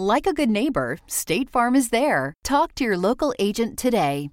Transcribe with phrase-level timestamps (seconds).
[0.00, 2.32] Like a good neighbor, State Farm is there.
[2.42, 4.30] Talk to your local agent today.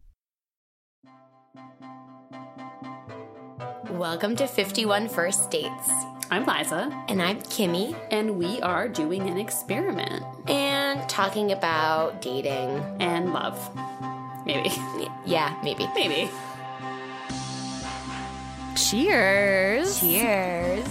[3.90, 5.90] Welcome to 51 First Dates.
[6.32, 12.70] I'm Liza, And I'm Kimmy, and we are doing an experiment and talking about dating.
[13.02, 13.60] and love.
[14.46, 14.70] Maybe.
[15.26, 15.86] Yeah, maybe.
[15.94, 16.30] Maybe.
[18.78, 20.02] Cheers.
[20.02, 20.88] Cheers.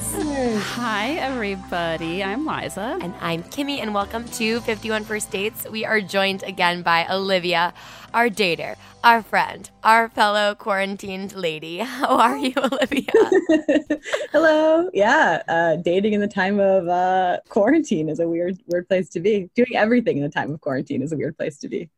[0.75, 2.25] Hi, everybody.
[2.25, 2.99] I'm Liza.
[3.01, 5.69] And I'm Kimmy, and welcome to 51 First Dates.
[5.71, 7.73] We are joined again by Olivia,
[8.13, 11.79] our dater, our friend, our fellow quarantined lady.
[11.79, 13.05] How are you, Olivia?
[14.33, 14.91] Hello.
[14.93, 19.21] Yeah, uh, dating in the time of uh, quarantine is a weird, weird place to
[19.21, 19.49] be.
[19.55, 21.89] Doing everything in the time of quarantine is a weird place to be.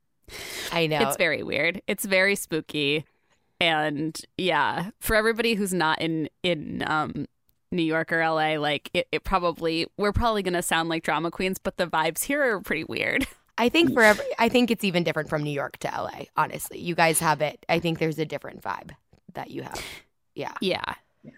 [0.71, 1.09] I know.
[1.09, 1.81] It's very weird.
[1.87, 3.07] It's very spooky.
[3.61, 7.27] And yeah, for everybody who's not in in um
[7.73, 11.59] New York or LA, like it, it probably we're probably gonna sound like drama queens,
[11.59, 13.27] but the vibes here are pretty weird.
[13.61, 16.79] I think for every, I think it's even different from New York to LA, honestly.
[16.79, 17.67] You guys have it.
[17.69, 18.93] I think there's a different vibe
[19.35, 19.83] that you have.
[20.37, 20.55] Yeah.
[20.61, 20.95] Yeah.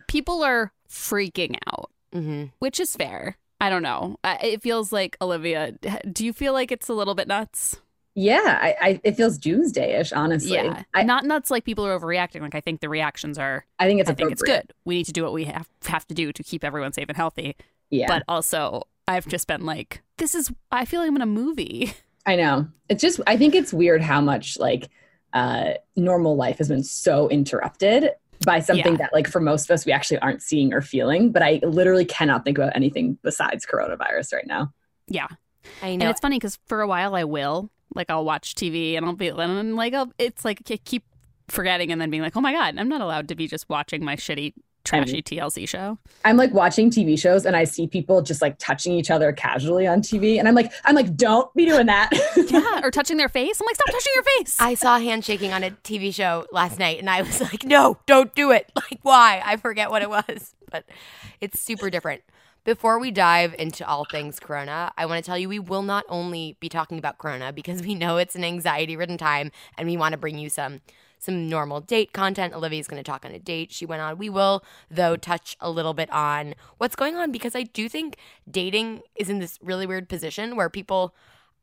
[0.06, 1.91] People are freaking out.
[2.12, 3.38] hmm which is fair.
[3.58, 4.16] I don't know.
[4.22, 5.72] It feels like Olivia.
[6.12, 7.80] Do you feel like it's a little bit nuts?
[8.20, 10.52] Yeah, I, I it feels doomsday-ish, honestly.
[10.54, 12.42] yeah, I, not nuts like people are overreacting.
[12.42, 13.64] Like I think the reactions are.
[13.78, 14.72] I think it's I think it's good.
[14.84, 17.16] We need to do what we have have to do to keep everyone safe and
[17.16, 17.56] healthy.
[17.88, 20.52] Yeah, But also, I've just been like, this is.
[20.70, 21.92] I feel like I'm in a movie.
[22.26, 22.68] I know.
[22.91, 24.91] It's just I think it's weird how much like
[25.32, 28.10] uh, normal life has been so interrupted
[28.44, 28.98] by something Yeah.
[28.98, 31.32] that like for most of us we actually aren't seeing or feeling.
[31.32, 34.72] But I literally cannot think about anything besides coronavirus right now.
[35.08, 35.26] Yeah,
[35.82, 36.04] I know.
[36.04, 39.14] and it's funny because for a while I will like I'll watch TV and I'll
[39.14, 41.04] be and I'm like I'll, it's like I keep
[41.48, 44.04] forgetting and then being like, oh my god, I'm not allowed to be just watching
[44.04, 45.98] my shitty trashy TLC show.
[46.24, 49.86] I'm like watching TV shows and I see people just like touching each other casually
[49.86, 52.10] on TV, and I'm like, I'm like, don't be doing that.
[52.50, 53.60] Yeah, or touching their face.
[53.60, 54.56] I'm like, stop touching your face.
[54.58, 58.34] I saw handshaking on a TV show last night and I was like, no, don't
[58.34, 58.72] do it.
[58.90, 59.40] Like, why?
[59.44, 60.84] I forget what it was, but
[61.40, 62.22] it's super different.
[62.62, 66.04] Before we dive into all things Corona, I want to tell you we will not
[66.10, 69.97] only be talking about Corona because we know it's an anxiety ridden time and we
[69.97, 70.82] want to bring you some
[71.19, 72.54] some normal date content.
[72.54, 74.16] Olivia's going to talk on a date she went on.
[74.16, 78.16] We will, though, touch a little bit on what's going on because I do think
[78.50, 81.15] dating is in this really weird position where people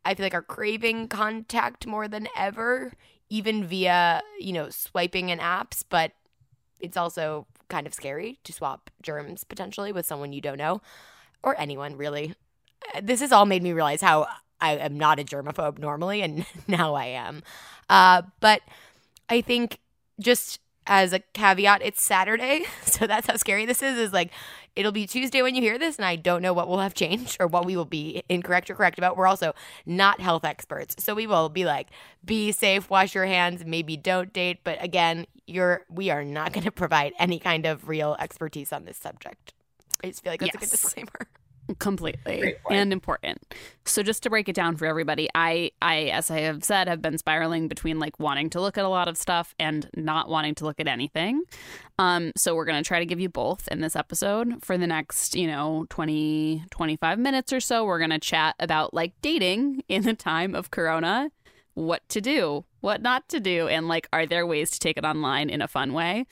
[0.06, 2.94] I feel like are craving contact more than ever,
[3.30, 6.12] even via, you know, swiping in apps, but
[6.80, 10.81] it's also kind of scary to swap germs potentially with someone you don't know
[11.44, 12.35] or anyone really.
[12.95, 14.28] Uh, This has all made me realize how
[14.59, 17.44] I am not a germaphobe normally, and now I am.
[17.89, 18.61] Uh, but
[19.29, 19.79] I think
[20.19, 23.97] just as a caveat, it's Saturday, so that's how scary this is.
[23.97, 24.31] Is like
[24.77, 27.38] it'll be Tuesday when you hear this, and I don't know what will have changed
[27.39, 29.17] or what we will be incorrect or correct about.
[29.17, 29.53] We're also
[29.85, 31.88] not health experts, so we will be like,
[32.23, 34.59] be safe, wash your hands, maybe don't date.
[34.63, 38.85] But again, you're we are not going to provide any kind of real expertise on
[38.85, 39.53] this subject.
[40.03, 40.81] I just feel like that's a good Yes.
[40.81, 41.27] disclaimer.
[41.79, 43.41] Completely and important.
[43.85, 47.01] So just to break it down for everybody i i as i have said have
[47.01, 50.56] been spiraling between like wanting to look at a lot of stuff and not wanting
[50.56, 51.44] to look at anything.
[52.00, 54.63] Um so we're going to try to give you both in this episode.
[54.63, 58.94] For the next you know 20 25 minutes or so we're going to chat about
[58.94, 61.31] like dating in the time of corona
[61.73, 65.06] what to do what not to do and like are there ways to take it
[65.06, 66.25] online in a fun way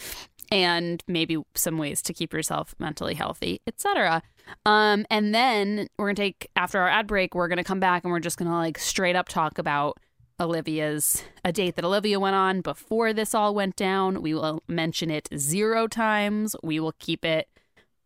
[0.52, 4.22] and maybe some ways to keep yourself mentally healthy, etc.
[4.66, 8.12] Um, and then we're gonna take after our ad break, we're gonna come back and
[8.12, 9.98] we're just gonna like straight up talk about
[10.40, 14.22] Olivia's a date that Olivia went on before this all went down.
[14.22, 16.56] We will mention it zero times.
[16.62, 17.48] We will keep it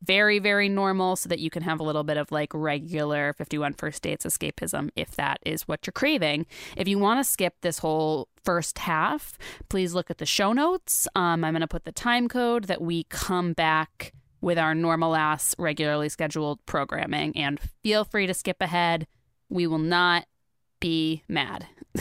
[0.03, 3.73] very, very normal so that you can have a little bit of like regular 51
[3.73, 6.45] first dates escapism if that is what you're craving.
[6.77, 9.37] If you want to skip this whole first half,
[9.67, 11.07] please look at the show notes.
[11.15, 15.15] Um, I'm going to put the time code that we come back with our normal
[15.15, 17.35] ass, regularly scheduled programming.
[17.35, 19.05] And feel free to skip ahead.
[19.49, 20.25] We will not
[20.79, 21.67] be mad.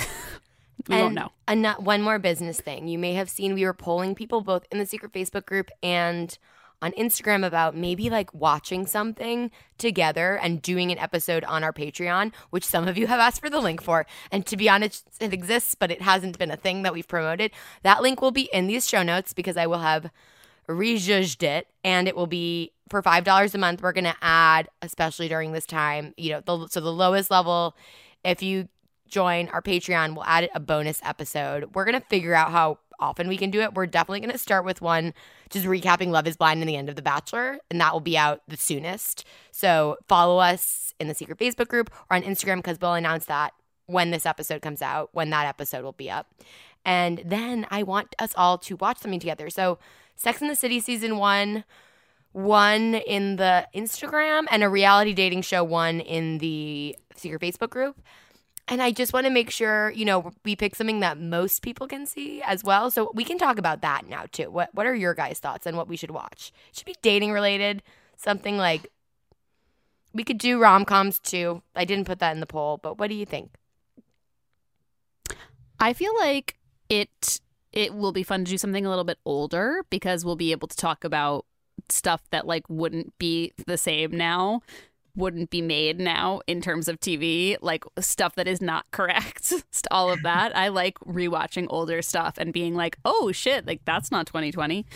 [0.89, 1.33] we won't know.
[1.49, 2.87] And one more business thing.
[2.87, 6.39] You may have seen we were polling people both in the secret Facebook group and
[6.81, 12.33] on Instagram about maybe like watching something together and doing an episode on our Patreon,
[12.51, 14.07] which some of you have asked for the link for.
[14.31, 17.51] And to be honest, it exists, but it hasn't been a thing that we've promoted.
[17.83, 20.11] That link will be in these show notes because I will have
[20.69, 24.69] rejudged it and it will be for five dollars a month we're going to add
[24.83, 27.75] especially during this time you know the, so the lowest level
[28.23, 28.69] if you
[29.09, 33.29] join our patreon we'll add a bonus episode we're going to figure out how often
[33.29, 33.75] we can do it.
[33.75, 35.15] We're definitely going to start with one
[35.51, 38.19] just recapping love is blind and the end of the bachelor and that will be
[38.19, 39.25] out the soonest.
[39.51, 43.53] So follow us in the secret facebook group or on instagram because we'll announce that
[43.87, 46.27] when this episode comes out when that episode will be up.
[46.85, 49.51] And then i want us all to watch something together.
[49.51, 49.79] So
[50.19, 51.65] Sex in the City season one,
[52.33, 58.01] one in the Instagram, and a reality dating show one in the secret Facebook group.
[58.71, 61.87] And I just want to make sure, you know, we pick something that most people
[61.87, 62.91] can see as well.
[62.91, 64.51] So we can talk about that now too.
[64.51, 66.53] What what are your guys' thoughts on what we should watch?
[66.69, 67.83] It should be dating related,
[68.17, 68.87] something like
[70.13, 71.63] we could do rom coms too.
[71.75, 73.53] I didn't put that in the poll, but what do you think?
[75.81, 76.57] I feel like
[76.91, 77.41] it
[77.73, 80.69] it will be fun to do something a little bit older because we'll be able
[80.69, 81.47] to talk about
[81.89, 84.61] stuff that like wouldn't be the same now
[85.17, 89.53] wouldn't be made now in terms of TV, like stuff that is not correct.
[89.91, 90.57] All of that.
[90.57, 94.87] I like rewatching older stuff and being like, "Oh shit, like that's not 2020."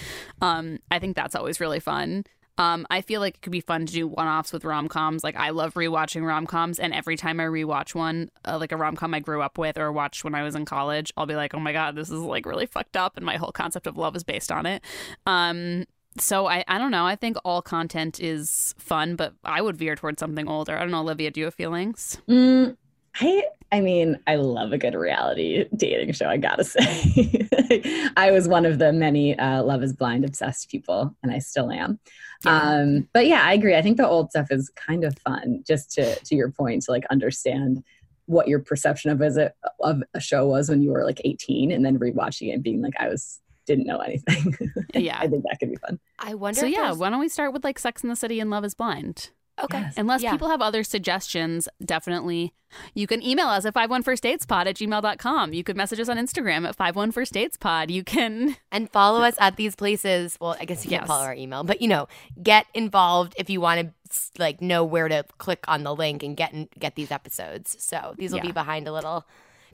[0.40, 2.24] Um I think that's always really fun.
[2.58, 5.24] Um, I feel like it could be fun to do one offs with rom coms.
[5.24, 8.76] Like I love rewatching rom coms, and every time I rewatch one, uh, like a
[8.76, 11.34] rom com I grew up with or watched when I was in college, I'll be
[11.34, 13.96] like, oh my god, this is like really fucked up, and my whole concept of
[13.96, 14.82] love is based on it.
[15.26, 15.86] Um,
[16.18, 17.06] so I, I don't know.
[17.06, 20.76] I think all content is fun, but I would veer towards something older.
[20.76, 21.30] I don't know, Olivia.
[21.30, 22.18] Do you have feelings?
[22.28, 22.76] Mm,
[23.20, 26.28] I I mean, I love a good reality dating show.
[26.28, 31.16] I gotta say, I was one of the many uh, Love Is Blind obsessed people,
[31.22, 31.98] and I still am.
[32.44, 32.60] Yeah.
[32.60, 33.74] Um, but yeah, I agree.
[33.74, 36.90] I think the old stuff is kind of fun, just to to your point, to
[36.90, 37.82] like understand
[38.26, 41.72] what your perception of as a of a show was when you were like 18,
[41.72, 44.56] and then rewatching it and being like, I was didn't know anything.
[44.94, 45.98] Yeah, I think that could be fun.
[46.18, 46.60] I wonder.
[46.60, 48.64] So yeah, there's- why don't we start with like Sex in the City and Love
[48.64, 49.30] Is Blind?
[49.62, 49.80] okay.
[49.80, 49.94] Yes.
[49.96, 50.32] Unless Yeah.
[50.32, 52.52] people have other suggestions, definitely
[52.94, 55.52] you can email us at 51firstdatespod at gmail.com.
[55.52, 57.90] You could message us on Instagram at 51firstdatespod.
[57.90, 60.36] You can and follow us at these places.
[60.40, 61.08] Well, I guess you can't Yes.
[61.08, 62.08] follow our email, but you know,
[62.42, 63.80] get involved if you want
[64.10, 67.76] to like know where to click on the link and get get these episodes.
[67.78, 69.26] So these will be behind a little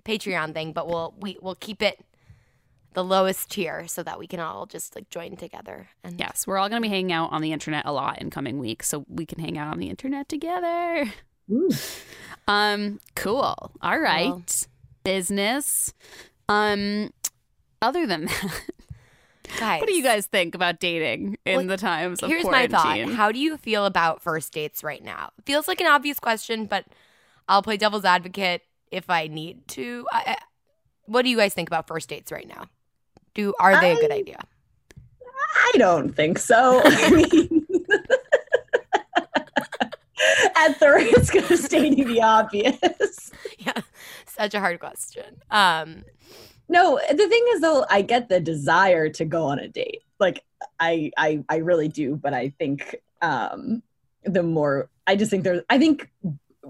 [0.05, 2.05] Patreon thing, but we'll we we'll keep it
[2.94, 5.88] the lowest tier so that we can all just like join together.
[6.02, 8.31] And Yes, we're all going to be hanging out on the internet a lot in
[8.31, 11.12] coming weeks, so we can hang out on the internet together.
[11.50, 11.70] Ooh.
[12.46, 13.55] Um, cool.
[13.82, 14.29] All right.
[14.31, 14.43] Well-
[15.05, 15.94] Business.
[16.49, 17.11] Um,
[17.81, 18.61] other than that,
[19.58, 23.08] guys, what do you guys think about dating in the times of Here's my quarantine?
[23.08, 23.17] thought.
[23.17, 25.31] How do you feel about first dates right now?
[25.46, 26.85] Feels like an obvious question, but
[27.49, 30.06] I'll play devil's advocate if I need to.
[30.12, 30.37] I-
[31.06, 32.64] what do you guys think about first dates right now?
[33.35, 34.39] Do are they a good idea?
[35.57, 36.81] I don't think so.
[36.85, 37.67] I mean,
[40.57, 43.31] at the risk of stating the obvious.
[43.59, 43.81] Yeah,
[44.27, 45.37] such a hard question.
[45.51, 46.05] Um,
[46.69, 50.03] No, the thing is though, I get the desire to go on a date.
[50.21, 50.45] Like
[50.81, 53.83] I I I really do, but I think um
[54.25, 56.11] the more I just think there's I think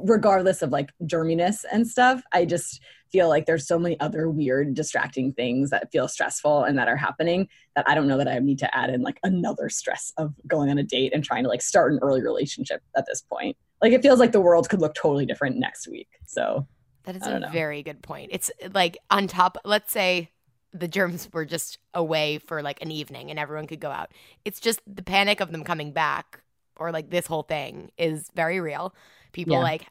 [0.04, 2.80] regardless of like germiness and stuff, I just
[3.10, 6.96] feel like there's so many other weird distracting things that feel stressful and that are
[6.96, 10.34] happening that I don't know that I need to add in like another stress of
[10.46, 13.56] going on a date and trying to like start an early relationship at this point.
[13.80, 16.08] Like it feels like the world could look totally different next week.
[16.26, 16.66] So
[17.04, 17.48] that is a know.
[17.50, 18.30] very good point.
[18.32, 19.56] It's like on top.
[19.64, 20.30] Let's say
[20.72, 24.12] the germs were just away for like an evening and everyone could go out.
[24.44, 26.42] It's just the panic of them coming back
[26.76, 28.94] or like this whole thing is very real.
[29.32, 29.60] People Yeah.
[29.62, 29.86] like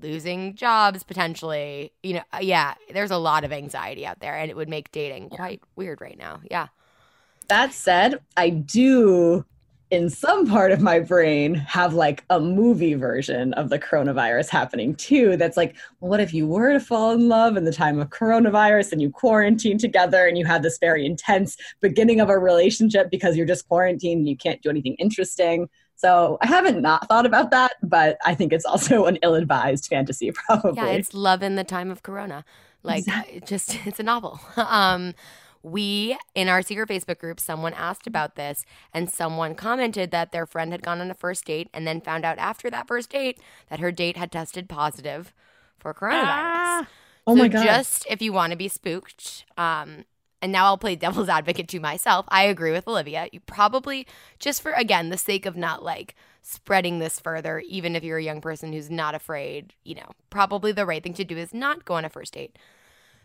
[0.00, 1.92] losing jobs potentially.
[2.02, 4.92] You know, uh, yeah, there's a lot of anxiety out there and it would make
[4.92, 6.40] dating quite weird right now.
[6.50, 6.68] Yeah.
[7.48, 9.44] That said, I do,
[9.90, 14.94] in some part of my brain, have like a movie version of the coronavirus happening
[14.94, 15.36] too.
[15.38, 18.10] That's like, well, what if you were to fall in love in the time of
[18.10, 23.10] coronavirus and you quarantine together and you have this very intense beginning of a relationship
[23.10, 25.68] because you're just quarantined and you can't do anything interesting?
[25.98, 29.88] So I haven't not thought about that, but I think it's also an ill advised
[29.88, 30.76] fantasy, probably.
[30.76, 32.44] Yeah, it's love in the time of corona.
[32.84, 33.42] Like Exactly.
[33.44, 34.40] just it's a novel.
[34.56, 35.14] um
[35.64, 38.64] we in our secret Facebook group, someone asked about this,
[38.94, 42.24] and someone commented that their friend had gone on a first date and then found
[42.24, 45.34] out after that first date that her date had tested positive
[45.80, 46.22] for coronavirus.
[46.22, 46.88] Ah,
[47.26, 47.64] oh so my God.
[47.64, 50.04] Just if you want to be spooked, um,
[50.40, 52.26] and now I'll play devil's advocate to myself.
[52.28, 53.28] I agree with Olivia.
[53.32, 54.06] You probably,
[54.38, 58.22] just for again, the sake of not like spreading this further, even if you're a
[58.22, 61.84] young person who's not afraid, you know, probably the right thing to do is not
[61.84, 62.56] go on a first date.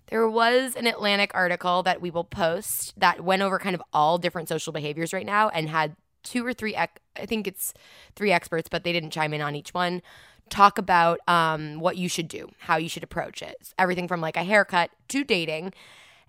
[0.07, 4.17] There was an Atlantic article that we will post that went over kind of all
[4.17, 6.89] different social behaviors right now and had two or three, I
[7.25, 7.73] think it's
[8.15, 10.01] three experts, but they didn't chime in on each one,
[10.49, 13.73] talk about um, what you should do, how you should approach it.
[13.77, 15.73] Everything from like a haircut to dating.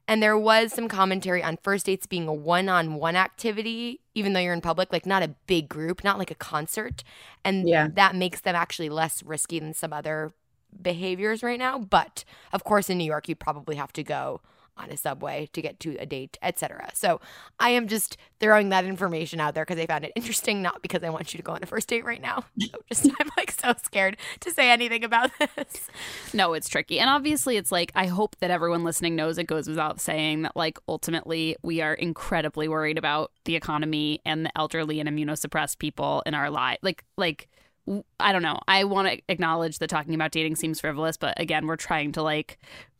[0.06, 4.32] And there was some commentary on first dates being a one on one activity, even
[4.34, 7.02] though you're in public, like not a big group, not like a concert.
[7.44, 7.88] And Yeah.
[7.94, 10.34] that makes them actually less risky than some other
[10.80, 11.78] behaviors right now.
[11.78, 14.40] But of course, in New York, you'd probably have to go
[14.76, 16.90] on a subway to get to a date, etc.
[16.94, 17.20] So
[17.58, 21.02] I am just throwing that information out there because I found it interesting, not because
[21.02, 22.44] I want you to go on a first date right now.
[22.64, 25.88] So just I'm like so scared to say anything about this.
[26.32, 26.98] No, it's tricky.
[26.98, 30.56] And obviously, it's like, I hope that everyone listening knows it goes without saying that,
[30.56, 36.22] like, ultimately, we are incredibly worried about the economy and the elderly and immunosuppressed people
[36.26, 36.78] in our life.
[36.82, 37.48] Like, like,
[38.18, 38.58] I don't know.
[38.66, 42.22] I want to acknowledge that talking about dating seems frivolous, but again, we're trying to,
[42.22, 42.58] like,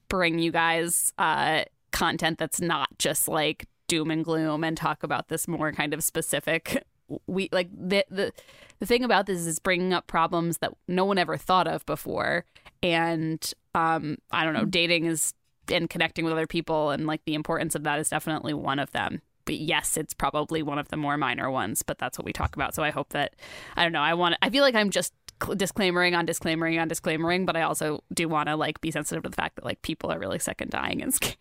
[0.08, 5.28] bring you guys uh, content that's not just like doom and gloom and talk about
[5.28, 6.84] this more kind of specific
[7.26, 8.32] we like the the
[8.80, 12.44] the thing about this is bringing up problems that no one ever thought of before.
[12.82, 15.34] And um i don't know dating is
[15.68, 18.90] and connecting with other people and like the importance of that is definitely one of
[18.92, 19.20] them.
[19.44, 22.54] But yes it's probably one of the more minor ones but that's what we talk
[22.56, 22.74] about.
[22.74, 23.34] So i hope that
[23.76, 25.12] i don't know i want i feel like i'm just
[25.56, 29.28] disclaimering on disclaimering on disclaimering but i also do want to like be sensitive to
[29.28, 31.36] the fact that like people are really sick and dying and scared.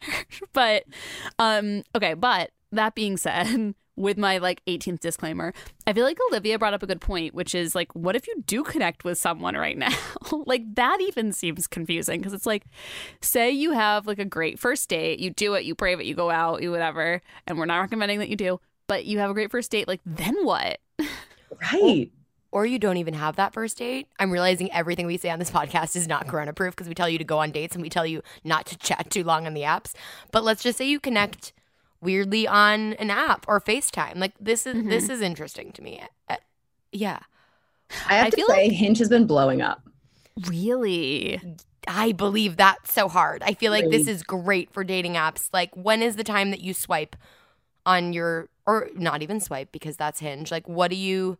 [0.53, 0.83] But
[1.39, 5.53] um okay but that being said with my like 18th disclaimer
[5.85, 8.43] i feel like olivia brought up a good point which is like what if you
[8.47, 9.93] do connect with someone right now?
[10.31, 12.65] Like that even seems confusing because it's like
[13.21, 16.15] say you have like a great first date you do it you brave it you
[16.15, 19.33] go out you whatever and we're not recommending that you do but you have a
[19.33, 20.79] great first date like then what?
[21.71, 22.11] Right.
[22.53, 24.07] Or you don't even have that first date.
[24.19, 27.09] I'm realizing everything we say on this podcast is not corona proof because we tell
[27.09, 29.55] you to go on dates and we tell you not to chat too long on
[29.55, 29.93] the apps.
[30.31, 31.51] But let's just say you connect
[31.99, 34.17] weirdly on an app or FaceTime.
[34.17, 36.03] Like this is this is interesting to me.
[36.29, 36.35] Uh,
[36.91, 37.19] yeah.
[38.07, 39.81] I have I to say, Hinge has been blowing up.
[40.47, 41.41] really
[41.87, 43.41] I believe that so hard.
[43.43, 45.49] I feel like this is great for dating apps.
[45.51, 47.15] Like when is the time that you swipe
[47.83, 50.51] on your or not even swipe because that's Hinge.
[50.51, 51.39] Like what do you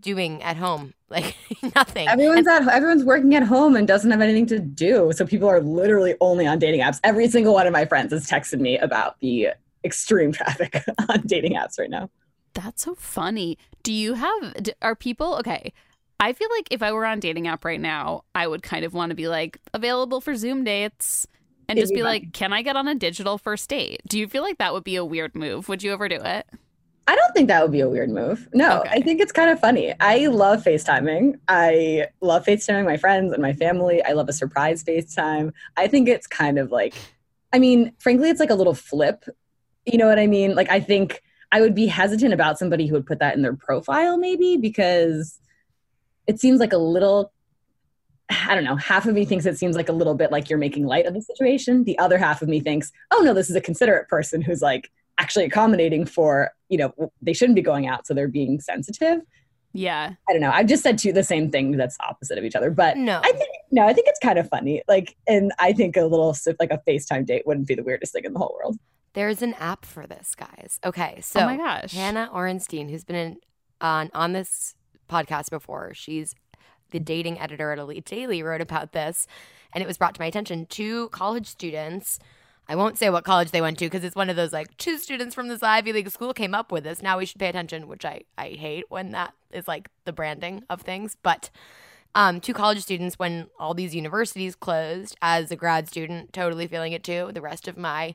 [0.00, 0.92] doing at home?
[1.08, 1.36] Like
[1.76, 2.08] nothing.
[2.08, 5.12] Everyone's at everyone's working at home and doesn't have anything to do.
[5.14, 6.98] So people are literally only on dating apps.
[7.04, 9.50] Every single one of my friends has texted me about the
[9.84, 12.10] extreme traffic on dating apps right now.
[12.54, 13.56] That's so funny.
[13.84, 15.72] Do you have, are people, okay.
[16.18, 18.92] I feel like if I were on dating app right now, I would kind of
[18.92, 21.28] want to be like available for Zoom dates
[21.68, 24.00] and It'd just be be like, can I get on a digital first date?
[24.08, 25.68] Do you feel like that would be a weird move?
[25.68, 26.46] Would you ever do it?
[27.08, 28.48] I don't think that would be a weird move.
[28.52, 28.88] No, Okay.
[28.90, 29.94] I think it's kind of funny.
[30.00, 31.38] I love FaceTiming.
[31.46, 34.02] I love FaceTiming my friends and my family.
[34.02, 35.52] I love a surprise FaceTime.
[35.76, 36.94] I think it's kind of like,
[37.52, 39.24] I mean, frankly, it's like a little flip.
[39.84, 40.56] You know what I mean?
[40.56, 41.22] Like, I think
[41.52, 45.38] I would be hesitant about somebody who would put that in their profile, maybe because
[46.26, 47.32] it seems like a little.
[48.28, 48.74] I don't know.
[48.74, 51.14] Half of me thinks it seems like a little bit like you're making light of
[51.14, 51.84] the situation.
[51.84, 54.90] The other half of me thinks, oh no, this is a considerate person who's like
[55.18, 59.20] actually accommodating for, you know, they shouldn't be going out, so they're being sensitive.
[59.72, 60.12] Yeah.
[60.28, 60.50] I don't know.
[60.50, 62.70] I've just said two the same thing that's opposite of each other.
[62.70, 63.20] But no.
[63.22, 64.82] I think no, I think it's kind of funny.
[64.88, 68.24] Like, and I think a little like a FaceTime date wouldn't be the weirdest thing
[68.24, 68.78] in the whole world.
[69.12, 70.78] There's an app for this, guys.
[70.84, 71.92] Okay, oh so oh my gosh.
[71.92, 73.36] Hannah Orenstein, who's been in,
[73.80, 74.74] on on this
[75.10, 76.34] podcast before, she's
[76.90, 79.26] the dating editor at Elite Daily, wrote about this,
[79.72, 80.66] and it was brought to my attention.
[80.66, 82.18] Two college students.
[82.68, 84.98] I won't say what college they went to because it's one of those like two
[84.98, 87.02] students from this Ivy League school came up with this.
[87.02, 90.64] Now we should pay attention, which I I hate when that is like the branding
[90.70, 91.50] of things, but.
[92.14, 96.94] Um, two college students when all these universities closed as a grad student totally feeling
[96.94, 98.14] it too the rest of my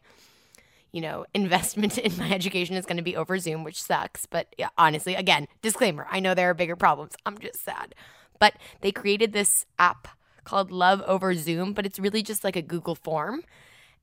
[0.91, 4.25] you know, investment in my education is going to be over Zoom, which sucks.
[4.25, 7.15] But yeah, honestly, again, disclaimer I know there are bigger problems.
[7.25, 7.95] I'm just sad.
[8.39, 10.07] But they created this app
[10.43, 13.43] called Love Over Zoom, but it's really just like a Google form.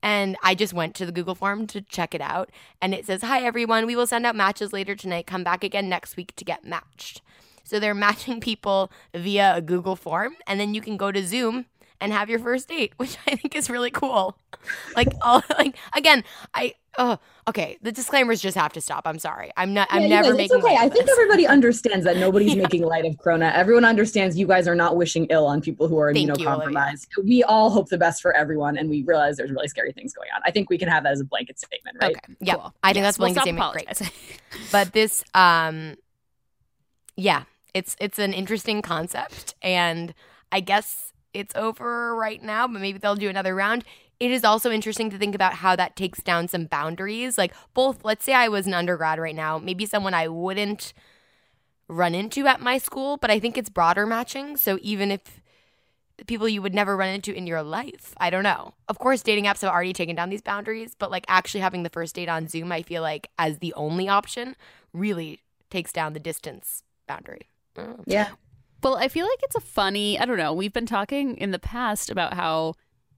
[0.02, 2.50] And I just went to the Google form to check it out.
[2.81, 3.87] And it says, Hi, everyone.
[3.87, 5.26] We will send out matches later tonight.
[5.26, 7.23] Come back again next week to get matched.
[7.64, 10.37] So they're matching people via a Google form.
[10.47, 11.67] And then you can go to Zoom
[12.00, 14.38] and have your first date, which I think is really cool.
[14.97, 16.25] Like, all like again,
[16.55, 17.78] I oh okay.
[17.83, 19.02] The disclaimers just have to stop.
[19.07, 19.50] I'm sorry.
[19.57, 19.88] I'm not.
[19.90, 20.57] I'm Yeah, never guys, making.
[20.59, 20.75] It's okay.
[20.75, 21.14] light I think this.
[21.19, 22.62] everybody understands that nobody's Yeah.
[22.62, 23.52] making light of Corona.
[23.55, 27.07] Everyone understands you guys are not wishing ill on people who are Thank you, immunocompromised.
[27.25, 30.28] we all hope the best for everyone, and we realize there's really scary things going
[30.35, 30.40] on.
[30.45, 32.17] I think we can have that as a blanket statement, right?
[32.17, 32.35] Okay.
[32.40, 32.75] Yeah, cool.
[32.83, 34.12] I think Yes, that's we'll blanket stop statement.
[34.50, 34.71] Great.
[34.73, 35.97] but this um
[37.17, 37.43] yeah
[37.75, 40.14] it's it's an interesting concept and
[40.52, 43.85] i guess it's over right now but maybe they'll do another round
[44.20, 48.04] it is also interesting to think about how that takes down some boundaries like both
[48.04, 50.92] let's say i was an undergrad right now maybe someone i wouldn't
[51.88, 55.40] run into at my school but i think it's broader matching so even if
[56.26, 59.44] people you would never run into in your life i don't know of course dating
[59.44, 62.49] apps have already taken down these boundaries but like actually having the first date on
[62.49, 64.56] zoom i feel like as the only option
[64.92, 67.49] really takes down the distance boundary.
[68.06, 68.30] Yeah.
[68.82, 71.58] Well, I feel like it's a funny, I don't know, we've been talking in the
[71.58, 72.75] past about how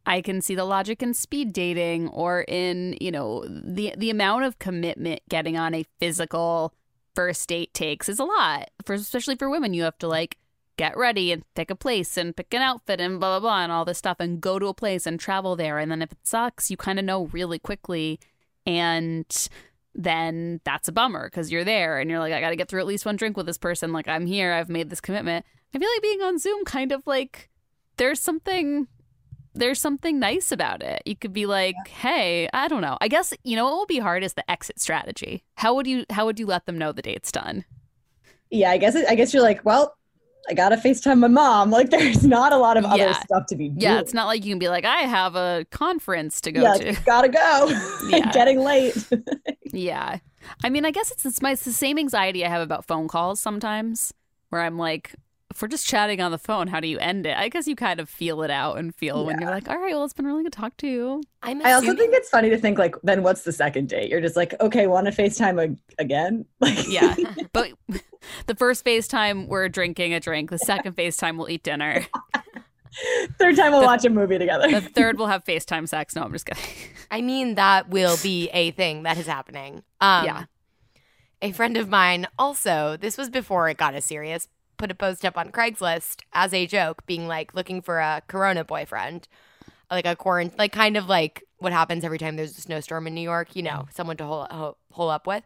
[0.06, 4.44] I can see the logic in speed dating or in, you know, the the amount
[4.44, 6.72] of commitment getting on a physical
[7.14, 8.70] first date takes is a lot.
[8.84, 10.38] For especially for women, you have to like
[10.78, 13.70] get ready and pick a place and pick an outfit and blah blah blah and
[13.70, 16.18] all this stuff and go to a place and travel there and then if it
[16.22, 18.18] sucks, you kind of know really quickly
[18.66, 19.48] and
[19.94, 22.80] then that's a bummer because you're there and you're like, I got to get through
[22.80, 23.92] at least one drink with this person.
[23.92, 25.44] Like, I'm here, I've made this commitment.
[25.74, 27.48] I feel like being on Zoom kind of like
[27.96, 28.88] there's something
[29.52, 31.02] there's something nice about it.
[31.04, 32.96] You could be like, hey, I don't know.
[33.00, 35.44] I guess you know what will be hard is the exit strategy.
[35.56, 37.64] How would you how would you let them know the date's done?
[38.50, 39.96] Yeah, I guess it, I guess you're like, well,
[40.48, 41.70] I gotta FaceTime my mom.
[41.80, 43.20] Like, there's not a lot of other Yeah.
[43.20, 43.80] stuff to be doing.
[43.80, 46.74] Yeah, it's not like you can be like, I have a conference to go yeah,
[46.92, 47.00] to.
[47.06, 47.68] gotta go.
[48.08, 48.30] Yeah.
[48.32, 48.96] Getting late.
[49.72, 50.18] Yeah.
[50.64, 53.08] I mean, I guess it's, it's, my, it's the same anxiety I have about phone
[53.08, 54.12] calls sometimes,
[54.48, 55.14] where I'm like,
[55.50, 57.36] if we're just chatting on the phone, how do you end it?
[57.36, 59.92] I guess you kind of feel it out and feel when you're like, all right,
[59.94, 61.22] well, it's been really good to talk to you.
[61.42, 64.10] I'm I also think it's funny to think like, then what's the second date?
[64.10, 66.44] You're just like, okay, want to FaceTime ag- again?
[66.60, 67.16] Like, Yeah.
[67.52, 67.72] but
[68.46, 70.50] the first FaceTime, we're drinking a drink.
[70.50, 72.06] The second FaceTime, we'll eat dinner.
[73.38, 74.70] third time we'll The- watch a movie together.
[74.70, 76.14] The third, we'll have FaceTime sex.
[76.14, 76.62] No, I'm just kidding.
[77.10, 79.82] I mean, that will be a thing that is happening.
[80.00, 80.44] Um, Yeah.
[81.42, 84.46] A friend of mine also, this was before it got as serious,
[84.80, 88.64] put a post up on Craigslist as a joke, being like looking for a Corona
[88.64, 89.28] boyfriend,
[89.90, 93.14] like a quarantine, like kind of like what happens every time there's a snowstorm in
[93.14, 93.92] New York, you know, mm.
[93.92, 95.44] someone to hole, ho- hole up with.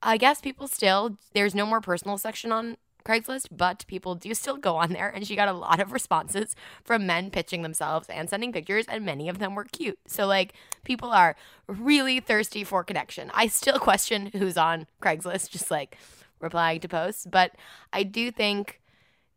[0.00, 4.56] I guess people still, there's no more personal section on Craigslist, but people do still
[4.56, 5.08] go on there.
[5.08, 9.04] And she got a lot of responses from men pitching themselves and sending pictures, and
[9.04, 9.98] many of them were cute.
[10.06, 11.34] So, like, people are
[11.66, 13.30] really thirsty for connection.
[13.34, 15.98] I still question who's on Craigslist, just like
[16.42, 17.26] replying to posts.
[17.30, 17.52] But
[17.92, 18.80] I do think,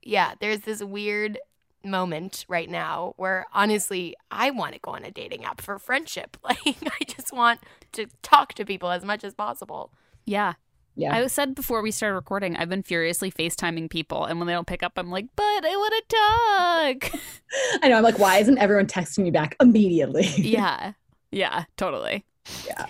[0.01, 1.37] yeah, there's this weird
[1.83, 6.37] moment right now where honestly I want to go on a dating app for friendship.
[6.43, 7.59] Like I just want
[7.93, 9.91] to talk to people as much as possible.
[10.25, 10.53] Yeah.
[10.95, 11.15] yeah.
[11.15, 14.25] I said before we started recording, I've been furiously FaceTiming people.
[14.25, 17.21] And when they don't pick up, I'm like, but I want to talk.
[17.83, 17.97] I know.
[17.97, 20.25] I'm like, why isn't everyone texting me back immediately?
[20.37, 20.93] yeah.
[21.31, 22.23] Yeah, totally.
[22.65, 22.85] Yeah.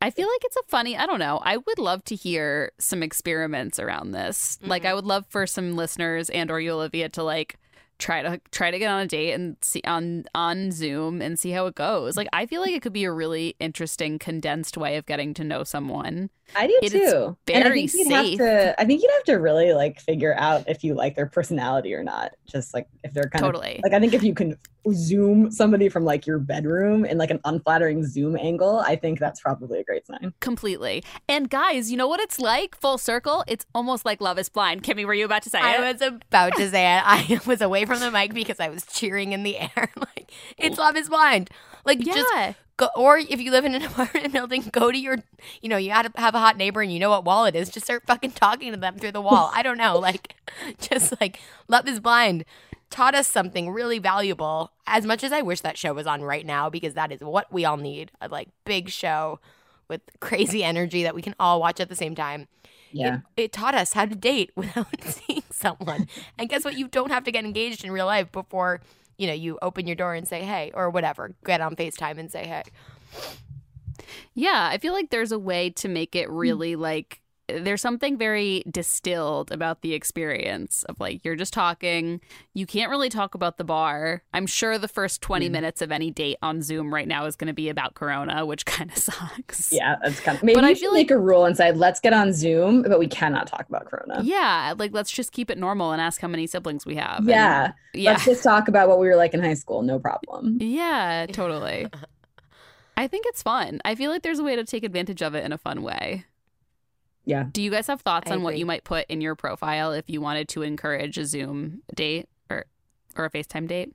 [0.00, 1.40] I feel like it's a funny, I don't know.
[1.42, 4.58] I would love to hear some experiments around this.
[4.62, 4.96] Like I mm-hmm.
[4.96, 7.58] would love for some listeners and or you Olivia to like
[7.98, 11.50] try to try to get on a date and see on on Zoom and see
[11.50, 12.16] how it goes.
[12.16, 15.44] Like I feel like it could be a really interesting condensed way of getting to
[15.44, 16.30] know someone.
[16.56, 17.36] I do It is too.
[17.52, 18.38] and I very think you'd safe.
[18.40, 18.80] have to.
[18.80, 22.02] I think you'd have to really like figure out if you like their personality or
[22.02, 22.32] not.
[22.46, 23.76] Just like if they're kind Totally.
[23.76, 24.56] of like I think if you can
[24.92, 29.40] zoom somebody from like your bedroom in like an unflattering zoom angle, I think that's
[29.40, 30.32] probably a great sign.
[30.40, 31.04] Completely.
[31.28, 32.76] And guys, you know what it's like?
[32.80, 33.44] Full circle.
[33.46, 34.82] It's almost like Love is Blind.
[34.82, 35.80] Kimmy, were you about to say I it?
[35.92, 37.02] was about to say it.
[37.04, 39.90] I was away from the mic because I was cheering in the air.
[39.96, 40.82] like it's oh.
[40.82, 41.50] love is blind.
[41.84, 42.54] Like just yeah.
[42.78, 45.18] Go or if you live in an apartment building, go to your
[45.60, 47.84] you know, you have a hot neighbor and you know what wall it is, just
[47.84, 49.50] start fucking talking to them through the wall.
[49.52, 49.98] I don't know.
[50.08, 50.36] Like
[50.80, 51.38] just like
[51.68, 52.46] Love is Blind
[52.90, 54.72] taught us something really valuable.
[54.86, 57.52] As much as I wish that show was on right now, because that is what
[57.52, 58.10] we all need.
[58.22, 59.40] A like big show
[59.88, 62.48] with crazy energy that we can all watch at the same time.
[62.92, 63.20] Yeah.
[63.36, 66.08] It, it taught us how to date without seeing someone.
[66.38, 66.78] And guess what?
[66.78, 68.80] You don't have to get engaged in real life before,
[69.18, 71.34] you know, you open your door and say hey or whatever.
[71.44, 72.62] Get on FaceTime and say hey.
[74.34, 76.38] Yeah, I feel like there's a way to make it mm.
[76.38, 82.20] really like there's something very distilled about the experience of like you're just talking.
[82.54, 84.22] You can't really talk about the bar.
[84.34, 85.52] I'm sure the first 20 Mm.
[85.52, 88.66] minutes of any date on Zoom right now is going to be about Corona, which
[88.66, 89.72] kind of sucks.
[89.72, 92.12] Yeah, that's kind of maybe But I feel make a rule and say let's get
[92.12, 94.20] on Zoom, but we cannot talk about Corona.
[94.22, 97.20] Yeah, like let's just keep it normal and ask how many siblings we have.
[97.20, 99.82] and- Yeah, yeah, let's just talk about what we were like in high school.
[99.82, 100.58] No problem.
[100.60, 101.86] yeah, totally.
[102.96, 103.80] I think it's fun.
[103.84, 106.24] I feel like there's a way to take advantage of it in a fun way.
[107.28, 107.44] Yeah.
[107.52, 110.08] Do you guys have thoughts I on what you might put in your profile if
[110.08, 112.64] you wanted to encourage a Zoom date or
[113.16, 113.92] or a FaceTime date?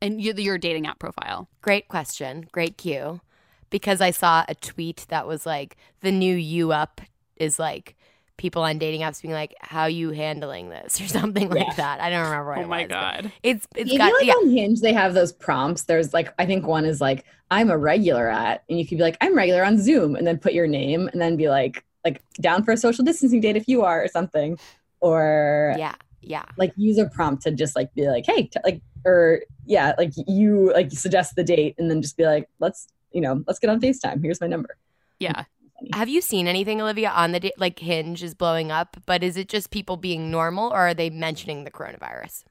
[0.00, 1.48] And your your dating app profile.
[1.60, 2.46] Great question.
[2.52, 3.20] Great cue.
[3.68, 7.00] Because I saw a tweet that was like the new you up
[7.34, 7.96] is like
[8.36, 11.64] people on dating apps being like, "How you handling this?" or something Yeah.
[11.64, 12.00] like that.
[12.00, 13.32] I don't remember what oh it my was, but god.
[13.42, 14.34] It's it's you got like yeah.
[14.34, 15.82] on Hinge, they have those prompts.
[15.84, 19.02] There's like, I think one is like, I'm a regular at, and you could be
[19.04, 22.22] like, I'm regular on Zoom, and then put your name, and then be like, like
[22.40, 24.58] down for a social distancing date if you are, or something,
[25.00, 25.94] or Yeah.
[26.20, 26.44] Yeah.
[26.56, 30.72] like use a prompt to just like be like, hey, like, or yeah, like you
[30.72, 33.80] like suggest the date, and then just be like, let's, you know, let's get on
[33.80, 34.22] Facetime.
[34.22, 34.76] Here's my number.
[35.20, 35.44] Yeah.
[35.92, 38.96] Have you seen anything, Olivia, on the da- like Hinge is blowing up?
[39.06, 42.44] But is it just people being normal, or are they mentioning the coronavirus?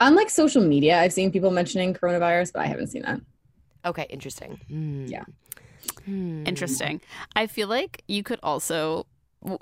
[0.00, 3.20] On like social media, I've seen people mentioning coronavirus, but I haven't seen that.
[3.84, 4.60] Okay, interesting.
[4.68, 5.06] Hmm.
[5.06, 5.24] Yeah.
[6.04, 6.44] Hmm.
[6.46, 7.00] Interesting.
[7.36, 9.06] I feel like you could also,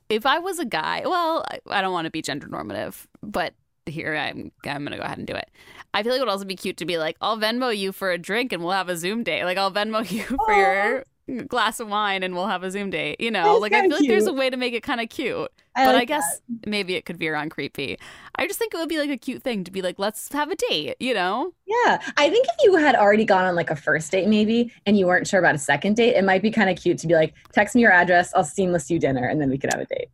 [0.09, 3.55] if I was a guy, well, I- don't want to be gender normative, but
[3.87, 5.49] here I'm, I'm going to go ahead and do it.
[5.95, 8.11] I feel like it would also be cute to be like, I'll Venmo you for
[8.11, 9.45] a drink and we'll have a Zoom day.
[9.45, 11.05] Like, I'll Venmo you for your
[11.49, 13.21] glass of wine and we'll have a Zoom date.
[13.21, 15.01] You know, That's like, I kinda feel like there's a way to make it kind
[15.01, 15.51] of cute.
[15.75, 17.99] I but like I guess maybe it could veer on creepy.
[18.37, 20.51] I just think it would be like a cute thing to be like, let's have
[20.51, 21.53] a date, you know?
[21.67, 24.99] Yeah, I think if you had already gone on like a first date, maybe, and
[24.99, 27.15] you weren't sure about a second date, it might be kind of cute to be
[27.15, 29.87] like, text me your address, I'll seamless you dinner, and then we could have a
[29.87, 30.09] date.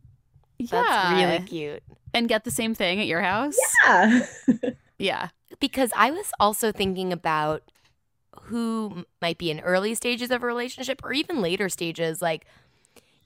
[0.58, 1.26] That's yeah.
[1.26, 1.82] really cute.
[2.14, 3.56] And get the same thing at your house?
[3.84, 4.26] Yeah.
[4.98, 5.28] Yeah.
[5.58, 7.71] because I was also thinking about
[8.52, 12.44] who might be in early stages of a relationship or even later stages, like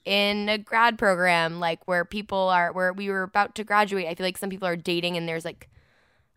[0.05, 4.07] in a grad program, like where people are, where we were about to graduate.
[4.07, 5.69] I feel like some people are dating and there's like,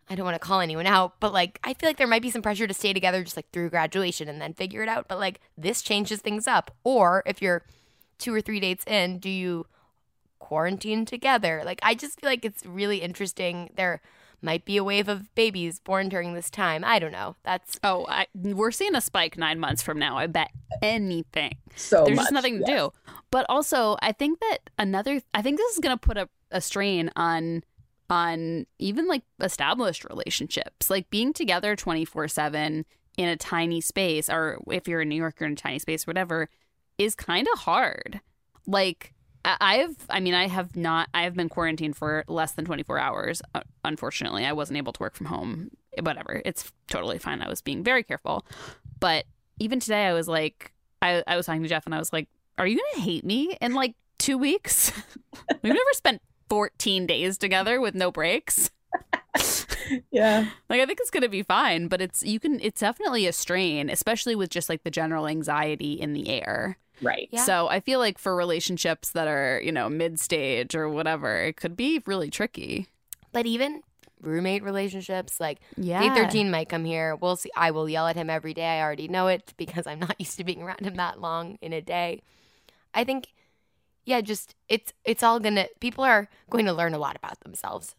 [0.08, 2.32] I don't want to call anyone out, but like, I feel like there might be
[2.32, 5.06] some pressure to stay together just like through graduation and then figure it out.
[5.06, 6.72] But like, this changes things up.
[6.82, 7.62] Or if you're
[8.18, 9.66] two or three dates in, do you
[10.40, 11.62] quarantine together?
[11.64, 13.70] Like, I just feel like it's really interesting.
[13.76, 14.00] There,
[14.42, 16.84] might be a wave of babies born during this time.
[16.84, 17.36] I don't know.
[17.42, 20.16] That's Oh, I, we're seeing a spike nine months from now.
[20.16, 20.50] I bet
[20.82, 21.56] anything.
[21.76, 22.68] so There's much, just nothing to yes.
[22.68, 22.92] do.
[23.30, 25.20] But also, I think that another.
[25.34, 27.62] I think this is going to put a, a strain on
[28.08, 32.84] on even like established relationships, like being together twenty four seven
[33.16, 36.06] in a tiny space, or if you're in New York, you're in a tiny space,
[36.06, 36.48] whatever,
[36.98, 38.20] is kind of hard.
[38.66, 39.12] Like.
[39.44, 43.42] I've, I mean, I have not, I have been quarantined for less than 24 hours.
[43.54, 45.70] Uh, unfortunately, I wasn't able to work from home.
[46.00, 46.42] Whatever.
[46.44, 47.42] It's totally fine.
[47.42, 48.44] I was being very careful.
[49.00, 49.24] But
[49.58, 50.72] even today, I was like,
[51.02, 53.24] I, I was talking to Jeff and I was like, are you going to hate
[53.24, 54.92] me in like two weeks?
[55.62, 58.70] We've never spent 14 days together with no breaks.
[60.12, 60.46] Yeah.
[60.68, 63.32] Like, I think it's going to be fine, but it's, you can, it's definitely a
[63.32, 66.78] strain, especially with just like the general anxiety in the air.
[67.02, 67.28] Right.
[67.30, 67.44] Yeah.
[67.44, 71.56] So I feel like for relationships that are, you know, mid stage or whatever, it
[71.56, 72.88] could be really tricky.
[73.32, 73.82] but even
[74.20, 76.00] roommate relationships, like Yeah.
[76.00, 77.16] Day 13 might come here.
[77.16, 77.50] We'll see.
[77.56, 78.66] I will yell at him every day.
[78.66, 81.72] I already know it because I'm not used to being around him that long in
[81.72, 82.22] a day.
[82.92, 83.32] I think
[84.04, 87.94] yeah, just it's it's all to people are going to learn a lot about themselves.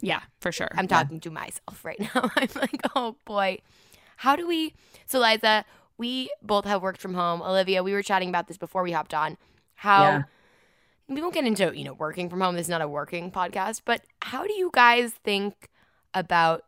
[0.00, 0.68] Yeah, for sure.
[0.76, 2.30] I'm talking to myself right now.
[2.36, 3.58] I'm like, "Oh boy.
[4.18, 4.74] How do we
[5.06, 5.64] So Liza,
[5.98, 7.40] we both have worked from home.
[7.42, 9.36] Olivia, we were chatting about this before we hopped on.
[9.74, 10.22] How Yeah.
[11.08, 13.82] we won't get into you know working from home this is not a working podcast
[13.84, 15.68] but how do you guys think
[16.14, 16.64] about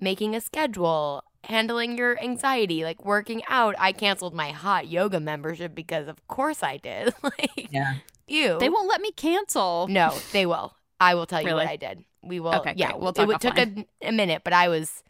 [0.00, 5.74] making a schedule handling your anxiety like working out i canceled my hot yoga membership
[5.74, 7.94] because of course i did like Yeah.
[8.26, 9.86] you They won't let me cancel.
[9.88, 11.64] no they will i will tell you Really?
[11.66, 13.00] what i did we will Okay, yeah great.
[13.00, 15.04] We'll it talk w- took a, a minute but i was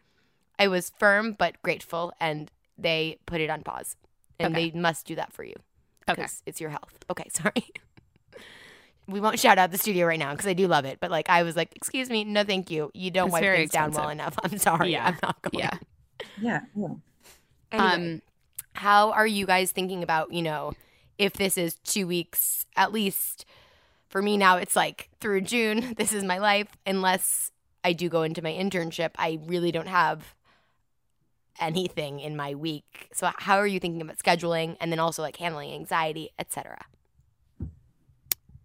[0.59, 3.96] i was firm but grateful and they put it on pause
[4.38, 4.70] and Okay.
[4.70, 5.54] they must do that for you
[6.08, 6.22] Okay.
[6.22, 6.98] because it's your health.
[7.10, 7.70] Okay, sorry.
[9.06, 10.98] we won't shout out the studio right now because I do love it.
[11.00, 12.90] But like, I was like, excuse me, no, thank you.
[12.94, 14.34] You don't It's wipe very things down well enough.
[14.42, 14.92] I'm sorry.
[14.92, 15.06] Yeah.
[15.08, 15.58] I'm not going.
[15.64, 15.78] Yeah.
[16.40, 16.60] Yeah.
[16.74, 16.88] yeah.
[17.72, 18.22] Anyway, Um,
[18.74, 20.72] how are you guys thinking about you know
[21.18, 23.44] if this is two weeks at least?
[24.08, 25.94] For me now, it's like through June.
[25.96, 26.68] This is my life.
[26.87, 27.50] Unless
[27.82, 30.34] I do go into my internship, I really don't have
[31.60, 33.08] anything in my week.
[33.12, 36.84] So how are you thinking about scheduling and then also like handling anxiety, etc.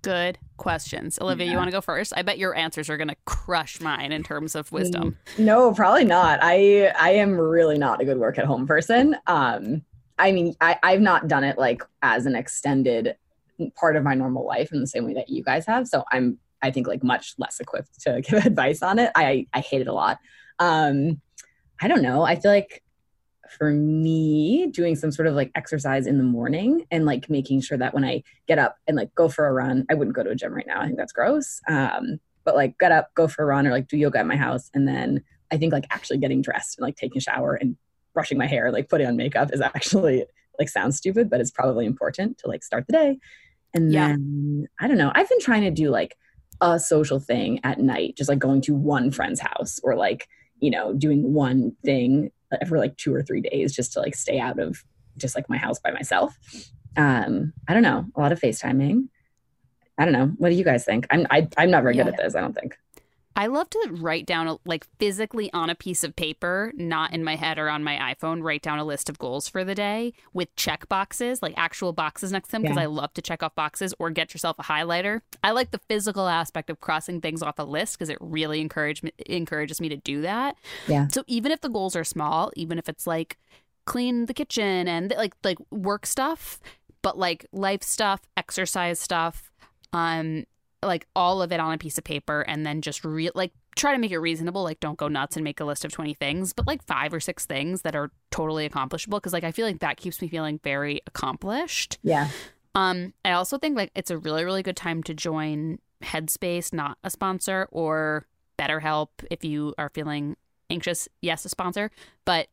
[0.02, 1.20] Good questions.
[1.20, 2.14] Olivia, you want to go first?
[2.16, 5.18] I bet your answers are going to crush mine in terms of wisdom.
[5.38, 6.40] No, probably not.
[6.42, 9.18] I I am really not a good work at home person.
[9.28, 9.84] Um,
[10.18, 13.16] I mean, I, I've not done it like as an extended
[13.76, 15.88] part of my normal life in the same way that you guys have.
[15.88, 19.12] So I'm I think like much less equipped to give advice on it.
[19.16, 20.20] I I hate it a lot.
[20.60, 21.22] Um,
[21.82, 22.24] I don't know.
[22.24, 22.84] I feel like
[23.50, 27.78] for me, doing some sort of like exercise in the morning and like making sure
[27.78, 30.30] that when I get up and like go for a run, I wouldn't go to
[30.30, 30.82] a gym right now.
[30.82, 31.60] I think that's gross.
[31.68, 34.36] Um, but like get up, go for a run, or like do yoga at my
[34.36, 37.76] house, and then I think like actually getting dressed and like taking a shower and
[38.14, 40.26] brushing my hair, like putting on makeup is actually
[40.60, 43.20] like sounds stupid, but it's probably important to like start the day.
[43.74, 44.08] And Yeah.
[44.10, 45.12] then I don't know.
[45.16, 46.18] I've been trying to do like
[46.62, 50.28] a social thing at night, just like going to one friend's house or like,
[50.60, 52.32] you know, doing one thing
[52.68, 54.84] for like two or three days just to like stay out of
[55.18, 56.38] just like my house by myself.
[56.98, 58.06] Um, I don't know.
[58.16, 59.08] A lot of FaceTiming.
[59.98, 60.28] I don't know.
[60.38, 61.06] What do you guys think?
[61.10, 62.36] I'm I, I'm not very good at this.
[62.36, 62.78] I don't think.
[63.36, 67.24] I love to write down, a, like physically on a piece of paper, not in
[67.24, 70.14] my head or on my iPhone, write down a list of goals for the day
[70.34, 72.84] with check boxes, like actual boxes next to them, because Yeah.
[72.84, 75.22] I love to check off boxes or get yourself a highlighter.
[75.44, 79.04] I like the physical aspect of crossing things off a list because it really encourage
[79.04, 80.58] me, encourages me to do that.
[80.88, 81.08] Yeah.
[81.08, 83.38] So even if the goals are small, even if it's like
[83.86, 86.60] clean the kitchen and like like work stuff,
[87.02, 89.52] but like life stuff, exercise stuff,
[89.94, 90.46] um,
[90.82, 93.92] like all of it on a piece of paper and then just re- like try
[93.94, 96.54] to make it reasonable like don't go nuts and make a list of 20 things
[96.54, 99.80] but like five or six things that are totally accomplishable because like i feel like
[99.80, 102.30] that keeps me feeling very accomplished Yeah.
[102.76, 106.98] um i also think like it's a really really good time to join headspace not
[107.04, 108.26] a sponsor or
[108.58, 110.36] betterhelp if you are feeling
[110.70, 111.92] anxious yes a sponsor
[112.26, 112.48] but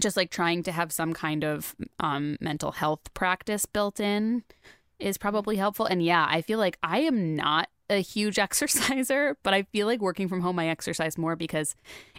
[0.00, 4.42] just like trying to have some kind of um, mental health practice built in
[4.98, 5.86] is probably helpful.
[5.86, 10.00] And yeah, I feel like I am not a huge exerciser, but I feel like
[10.00, 11.74] working from home, I exercise more because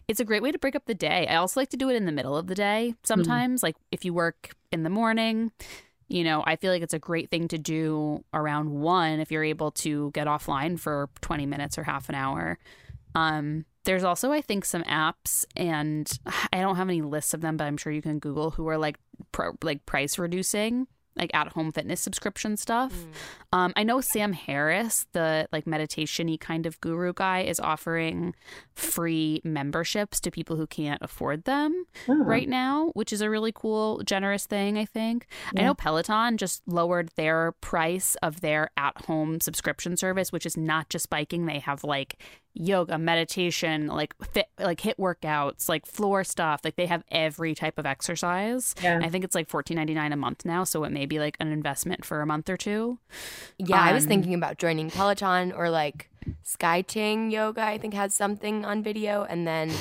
[0.08, 1.28] it's a great way to break up the day.
[1.28, 3.64] I also like to do it in the middle of the day sometimes.
[3.64, 5.52] Like if you work in the morning,
[6.08, 9.44] you know, I feel like it's a great thing to do around one if you're
[9.44, 12.60] able to get offline for 20 minutes or half an hour.
[13.16, 16.12] Um, there's also, I think, some apps, and
[16.54, 18.78] I don't have any lists of them, but I'm sure you can Google who are
[18.78, 18.98] like
[19.32, 22.94] pro, like price reducing, like at home fitness subscription stuff.
[23.54, 28.36] Um, I know Sam Harris, the like meditation-y kind of guru guy, is offering
[28.74, 32.16] free memberships to people who can't afford them Oh.
[32.24, 35.28] right now, which is a really cool, generous thing, I think.
[35.58, 40.58] I know Peloton just lowered their price of their at home subscription service, which is
[40.58, 41.46] not just biking.
[41.46, 42.22] They have like
[42.56, 46.62] yoga, meditation, like fit, like HIIT workouts, like floor stuff.
[46.64, 48.74] Like they have every type of exercise.
[48.82, 49.00] Yeah.
[49.04, 51.38] I think it's like fourteen ninety nine a month now, so it may be like
[51.40, 52.98] an investment for a month or two.
[53.60, 56.10] Yeah, I was Um, thinking about joining Peloton or like
[56.44, 59.24] Sky Ting Yoga, I think has something on video.
[59.24, 59.72] And then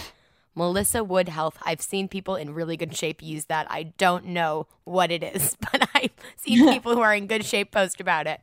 [0.55, 1.59] Melissa Wood Health.
[1.65, 3.67] I've seen people in really good shape use that.
[3.71, 7.73] I don't know what it is, but I've seen people who are in good shape
[7.73, 8.41] post about it.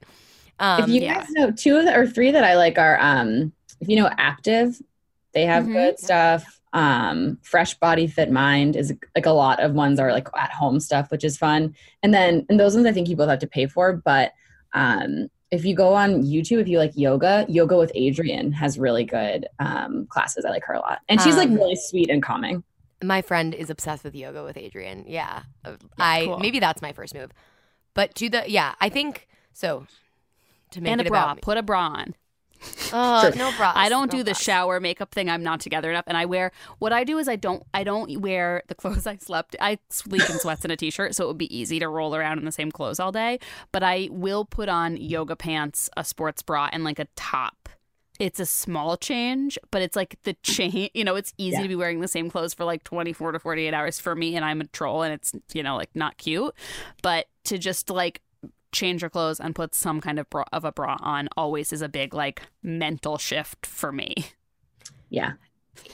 [0.59, 1.19] Um, if you yeah.
[1.19, 4.09] guys know two of the, or three that I like are um if you know
[4.17, 4.81] active,
[5.33, 5.73] they have Mhm.
[5.73, 6.59] good stuff.
[6.73, 10.79] Um Fresh Body Fit Mind is like a lot of ones are like at home
[10.79, 11.75] stuff, which is fun.
[12.03, 14.31] And then and those ones I think you both have to pay for, but
[14.73, 19.03] um if you go on YouTube, if you like yoga, Yoga with Adriene has really
[19.03, 20.45] good um, classes.
[20.45, 22.63] I like her a lot, and she's like Um, really sweet and calming.
[23.03, 25.03] My friend is obsessed with yoga with Adriene.
[25.07, 25.41] Yeah.
[25.99, 26.39] I cool.
[26.39, 27.31] maybe that's my first move.
[27.93, 29.87] But to the yeah, I think so
[30.69, 31.23] to make and a bra.
[31.23, 31.41] about me.
[31.41, 32.15] Put a bra on.
[32.93, 33.35] Oh, Sure.
[33.37, 33.73] no bras.
[33.75, 35.29] I don't no do the shower makeup thing.
[35.29, 38.19] I'm not together enough, and I wear what I do is I don't I don't
[38.21, 39.55] wear the clothes I slept.
[39.61, 42.39] I sleep in sweats and a t-shirt, so it would be easy to roll around
[42.39, 43.39] in the same clothes all day.
[43.71, 47.69] But I will put on yoga pants, a sports bra, and like a top.
[48.19, 50.89] It's a small change, but it's like the chain.
[50.93, 51.63] You know, it's easy Yeah.
[51.63, 54.43] to be wearing the same clothes for like 24 to 48 hours for me, and
[54.45, 56.53] I'm a troll, and it's you know like not cute.
[57.01, 58.21] But to just like
[58.71, 61.81] change your clothes and put some kind of bra of a bra on always is
[61.81, 64.13] a big like mental shift for me.
[65.09, 65.33] Yeah,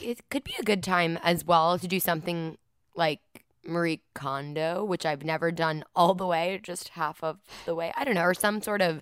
[0.02, 2.58] it could be a good time as well to do something
[2.96, 3.20] like
[3.66, 7.92] Marie Kondo, which I've never done all the way, just half of the way.
[7.96, 9.02] I don't know, or some sort of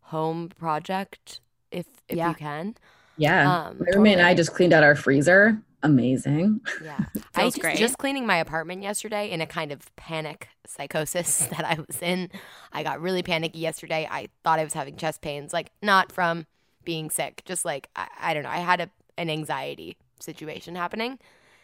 [0.00, 1.40] home project
[1.70, 2.30] if if Yeah.
[2.30, 2.74] you can.
[3.16, 3.66] yeah.
[3.68, 4.26] Um, My roommate and.
[4.26, 5.58] I just cleaned out our freezer.
[5.84, 6.60] Amazing.
[6.82, 6.98] Yeah.
[7.34, 7.76] I Feels just, great.
[7.76, 12.30] just cleaning my apartment yesterday in a kind of panic psychosis that I was in.
[12.72, 14.08] I got really panicky yesterday.
[14.10, 16.46] I thought I was having chest pains, like not from
[16.84, 18.48] being sick, just like I, I don't know.
[18.50, 21.18] I had a, an anxiety situation happening.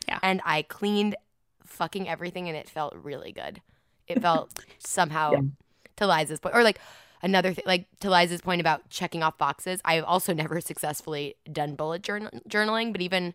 [0.06, 0.18] Yeah.
[0.22, 1.16] And I cleaned
[1.64, 3.62] fucking everything and it felt really good.
[4.06, 5.40] It felt somehow Yeah.
[5.96, 6.78] to Liza's point or like
[7.22, 11.74] another thing, like to Liza's point about checking off boxes, I've also never successfully done
[11.74, 13.32] bullet journal- journaling, but even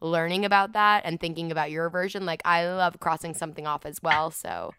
[0.00, 4.02] learning about that and thinking about your version, like I love crossing something off as
[4.02, 4.30] well.
[4.30, 4.74] So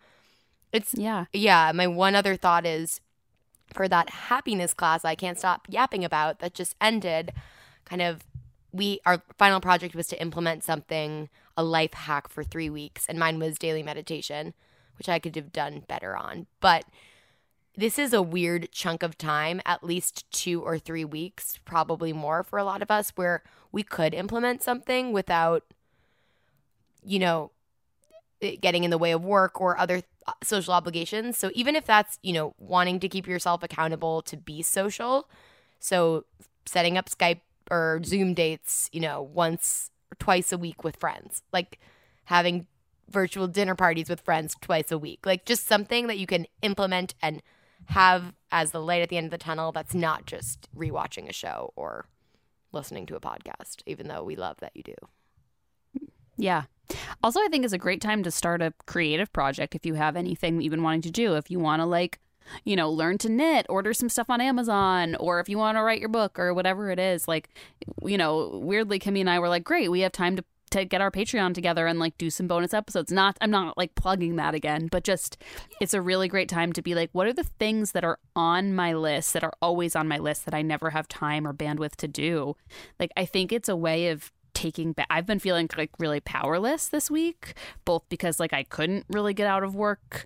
[0.72, 1.26] it's, Yeah.
[1.34, 1.72] yeah.
[1.74, 3.02] My one other thought is
[3.74, 7.32] for that happiness class I can't stop yapping about that just ended,
[7.86, 8.22] kind of,
[8.74, 13.20] we, our final project was to implement something, a life hack for three weeks, and
[13.20, 14.54] mine was daily meditation,
[14.98, 16.48] which I could have done better on.
[16.62, 16.86] But
[17.76, 22.44] this is a weird chunk of time, at least two or three weeks, probably more
[22.44, 25.64] for a lot of us, where we could implement something without,
[27.04, 27.52] you know,
[28.60, 31.38] getting in the way of work or other uh, social obligations.
[31.38, 35.30] So even if that's, you know, wanting to keep yourself accountable to be social,
[35.80, 36.26] so
[36.66, 41.42] setting up Skype or Zoom dates, you know, once or twice a week with friends,
[41.54, 41.80] like
[42.26, 42.68] having
[43.10, 47.14] virtual dinner parties with friends twice a week, like just something that you can implement
[47.22, 47.42] and
[47.92, 51.34] have as the light at the end of the tunnel that's not just rewatching a
[51.34, 52.08] show or
[52.72, 54.96] listening to a podcast, even though we love that you do.
[56.38, 56.64] Yeah.
[57.24, 60.16] Also, I think it's a great time to start a creative project if you have
[60.16, 61.36] anything that you've been wanting to do.
[61.36, 62.20] If you want to, like,
[62.64, 65.84] you know, learn to knit, order some stuff on Amazon, or if you want to
[65.84, 67.28] write your book or whatever it is.
[67.28, 67.50] Like,
[68.04, 71.02] you know, weirdly, Kimmy and I were like, great, we have time to to get
[71.02, 73.12] our Patreon together and like do some bonus episodes.
[73.12, 75.42] Not I'm not like plugging that again, but just
[75.80, 78.74] it's a really great time to be like, what are the things that are on
[78.74, 81.96] my list that are always on my list that I never have time or bandwidth
[81.98, 82.56] to do?
[83.00, 86.88] Like I think it's a way of taking back I've been feeling like really powerless
[86.90, 87.54] this week,
[87.86, 90.26] both because like I couldn't really get out of work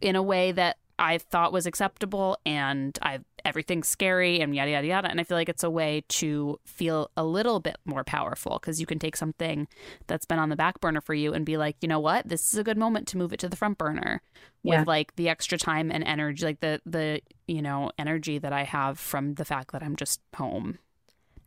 [0.00, 4.86] in a way that I thought was acceptable and I everything's scary and yada yada
[4.86, 8.58] yada and I feel like it's a way to feel a little bit more powerful
[8.60, 9.68] because you can take something
[10.06, 12.52] that's been on the back burner for you and be like, you know what, this
[12.52, 14.22] is a good moment to move it to the front burner
[14.62, 14.80] Yeah.
[14.80, 18.64] with like the extra time and energy, like the the you know energy that I
[18.64, 20.78] have from the fact that I'm just home.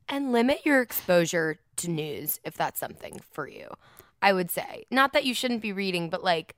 [0.10, 3.67] And limit your exposure to news if that's something for you.
[4.21, 4.86] I would say.
[4.89, 6.56] Not that you shouldn't be reading, but like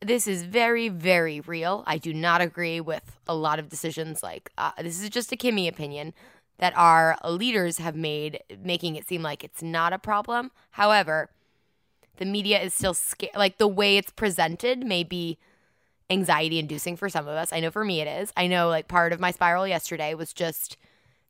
[0.00, 1.84] this is very, very real.
[1.86, 4.22] I do not agree with a lot of decisions.
[4.22, 6.14] Like, uh, this is just a Kimmy opinion
[6.58, 10.50] that our leaders have made, making it seem like it's not a problem.
[10.72, 11.30] However,
[12.16, 13.34] the media is still scared.
[13.34, 15.38] Like, the way it's presented may be
[16.08, 17.52] anxiety inducing for some of us.
[17.52, 18.32] I know for me it is.
[18.36, 20.76] I know, like, part of my spiral yesterday was just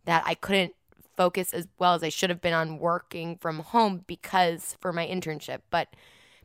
[0.04, 0.74] that I couldn't
[1.16, 5.06] focus as well as I should have been on working from home because for my
[5.06, 5.88] internship, but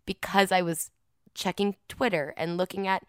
[0.06, 0.92] because I was
[1.36, 3.04] checking Twitter and looking at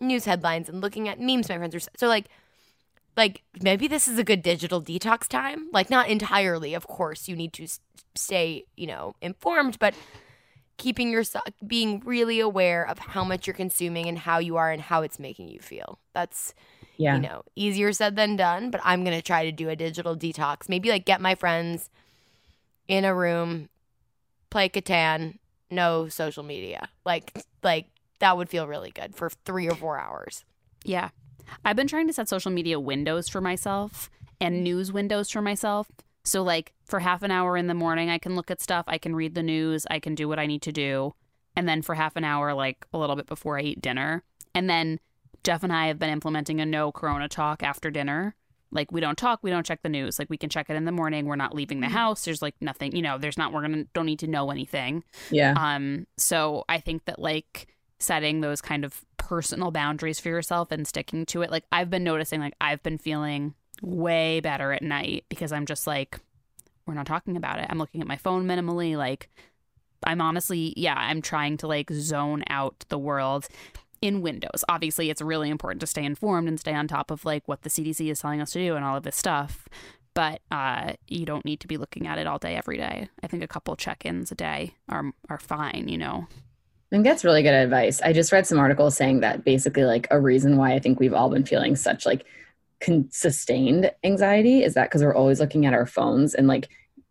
[0.00, 2.26] news headlines and looking at memes my friends are so like
[3.16, 5.68] like maybe this is a good digital detox time?
[5.72, 7.66] Like not entirely of course you need to
[8.14, 9.94] stay you know informed but
[10.76, 14.80] keeping yourself being really aware of how much you're consuming and how you are and
[14.80, 15.98] how it's making you feel.
[16.14, 16.54] That's
[16.96, 17.14] Yeah.
[17.16, 20.68] you know easier said than done but i'm gonna try to do a digital detox.
[20.68, 21.90] Maybe like get my friends
[22.86, 23.68] in a room
[24.50, 25.38] play catan
[25.70, 27.86] no social media like like
[28.18, 30.44] that would feel really good for three or four hours
[30.84, 31.10] Yeah.
[31.64, 35.88] I've been trying to set social media windows for myself and news windows for myself.
[36.24, 38.98] So, like, for half an hour in the morning, I can look at stuff, I
[38.98, 41.14] can read the news, I can do what I need to do.
[41.56, 44.22] And then for half an hour, like a little bit before I eat dinner.
[44.54, 45.00] And then
[45.42, 48.34] Jeff and I have been implementing a no corona talk after dinner.
[48.70, 50.18] Like, we don't talk, we don't check the news.
[50.18, 51.26] Like, we can check it in the morning.
[51.26, 52.24] We're not leaving the house.
[52.24, 55.04] There's like nothing, you know, there's not, we're to, don't need to know anything.
[55.30, 55.54] Yeah.
[55.56, 60.86] Um, so I think that like setting those kind of personal boundaries for yourself and
[60.86, 65.24] sticking to it, like I've been noticing, like I've been feeling way better at night
[65.28, 66.18] because I'm just like,
[66.86, 67.66] we're not talking about it.
[67.68, 68.96] I'm looking at my phone minimally.
[68.96, 69.28] Like,
[70.04, 73.48] I'm honestly, yeah, I'm trying to like zone out the world
[74.00, 74.64] in Windows.
[74.68, 77.70] Obviously, it's really important to stay informed and stay on top of like what the
[77.70, 79.68] CDC is telling us to do and all of this stuff.
[80.14, 83.08] But uh, you don't need to be looking at it all day, every day.
[83.22, 85.86] I think a couple check-ins a day are are fine.
[85.88, 86.26] You know.
[86.30, 88.00] I think that's really good advice.
[88.00, 91.12] I just read some articles saying that basically, like, a reason why I think we've
[91.12, 92.24] all been feeling such like
[92.80, 96.68] con- sustained anxiety is that because we're always looking at our phones and like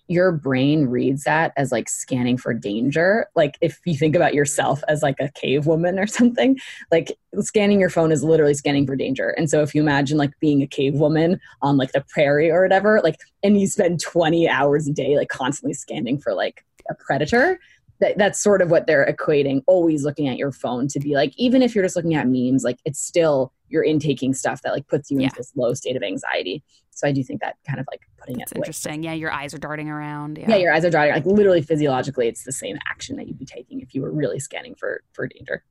[0.07, 3.27] your brain reads that as like scanning for danger.
[3.35, 6.57] Like, if you think about yourself as like a cave woman or something,
[6.91, 9.29] like scanning your phone is literally scanning for danger.
[9.29, 12.61] And so, if you imagine like being a cave woman on like the prairie or
[12.63, 16.95] whatever, like, and you spend 20 hours a day like constantly scanning for like a
[16.95, 17.59] predator,
[17.99, 21.33] that, that's sort of what they're equating always looking at your phone to be like
[21.37, 24.87] even if you're just looking at memes like it's still you're intaking stuff that like
[24.87, 25.25] puts you Yeah.
[25.25, 28.41] into this low state of anxiety so i do think that kind of like putting
[28.41, 28.61] It's it away.
[28.61, 29.03] interesting.
[29.03, 30.37] Yeah, your eyes are darting around.
[30.37, 30.49] Yeah.
[30.51, 31.13] yeah your eyes are darting.
[31.15, 34.39] like literally physiologically it's the same action that you'd be taking if you were really
[34.39, 35.63] scanning for for danger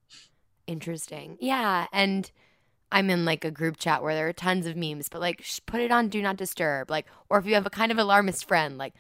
[0.67, 1.37] Interesting.
[1.41, 1.87] Yeah.
[1.93, 2.31] And
[2.91, 5.61] I'm in like a group chat where there are tons of memes, but like sh-
[5.67, 6.91] put it on do not disturb.
[6.91, 8.95] Like, or if you have a kind of alarmist friend, like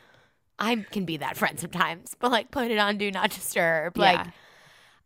[0.58, 3.96] I can be that friend sometimes, but like put it on do not disturb.
[3.98, 4.30] Like, Yeah.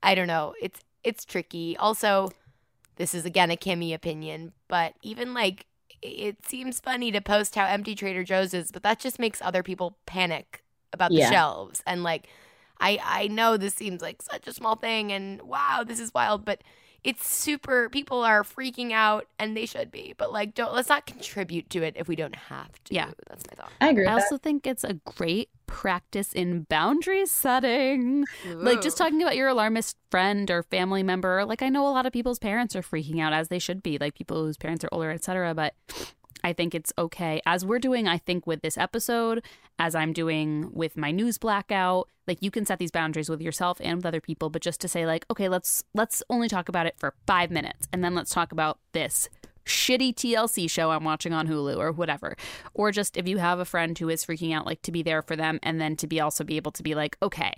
[0.03, 0.55] I don't know.
[0.61, 1.77] It's it's tricky.
[1.79, 2.31] Also,
[2.97, 5.64] this is again a Kimmy opinion, but even like
[6.03, 9.62] it seems funny to post how empty Trader Joe's is, but that just makes other
[9.62, 11.20] people panic about the Yeah.
[11.20, 11.82] shelves.
[11.86, 12.28] And like
[12.80, 16.44] I I know this seems like such a small thing and wow, this is wild,
[16.44, 16.62] but
[17.03, 20.14] it's super people are freaking out and they should be.
[20.16, 22.94] But like don't let's not contribute to it if we don't have to.
[22.94, 23.11] Yeah.
[23.28, 23.72] That's my thought.
[23.80, 24.07] I agree.
[24.07, 24.32] I With that.
[24.32, 28.24] also think it's a great practice in boundary setting.
[28.46, 31.44] Like just talking about your alarmist friend or family member.
[31.44, 33.96] Like I know a lot of people's parents are freaking out as they should be,
[33.98, 35.55] like people whose parents are older, etc.
[35.55, 35.74] But
[36.43, 37.41] I think it's okay.
[37.47, 39.45] As we're doing, I think with this episode,
[39.78, 43.78] as I'm doing with my news blackout, like you can set these boundaries with yourself
[43.82, 46.86] and with other people, but just to say like, okay, let's let's only talk about
[46.86, 49.28] it for 5 minutes and then let's talk about this
[49.66, 52.36] shitty TLC show I'm watching on Hulu or whatever.
[52.74, 55.22] Or just if you have a friend who is freaking out like to be there
[55.22, 57.53] for them and then to be also be able to be like, okay,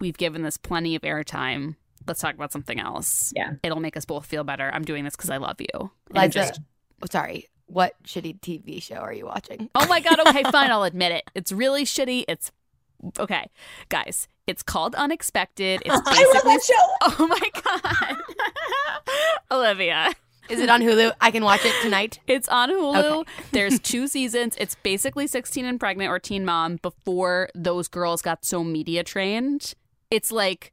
[0.00, 1.76] we've given this plenty of airtime.
[2.06, 3.32] Let's talk about something else.
[3.36, 3.52] Yeah.
[3.62, 4.70] It'll make us both feel better.
[4.72, 5.90] I'm doing this because I love you.
[6.10, 6.60] Liza, just-
[7.02, 7.46] oh, sorry.
[7.72, 9.70] What shitty TV show are you watching?
[9.76, 10.18] oh my God.
[10.26, 10.70] Okay, fine.
[10.70, 11.30] I'll admit it.
[11.36, 12.24] It's really shitty.
[12.26, 12.50] It's
[13.18, 13.48] okay.
[13.88, 15.80] Guys, it's called Unexpected.
[15.84, 16.56] It's I love basically.
[16.56, 17.14] that show.
[17.18, 18.16] Oh my God.
[19.50, 20.12] Olivia.
[20.48, 21.12] Is it on Hulu?
[21.20, 22.18] I can watch it tonight.
[22.26, 23.20] It's on Hulu.
[23.20, 23.30] Okay.
[23.52, 24.56] There's two seasons.
[24.58, 29.74] It's basically 16 and pregnant or teen mom before those girls got so media trained.
[30.10, 30.72] It's like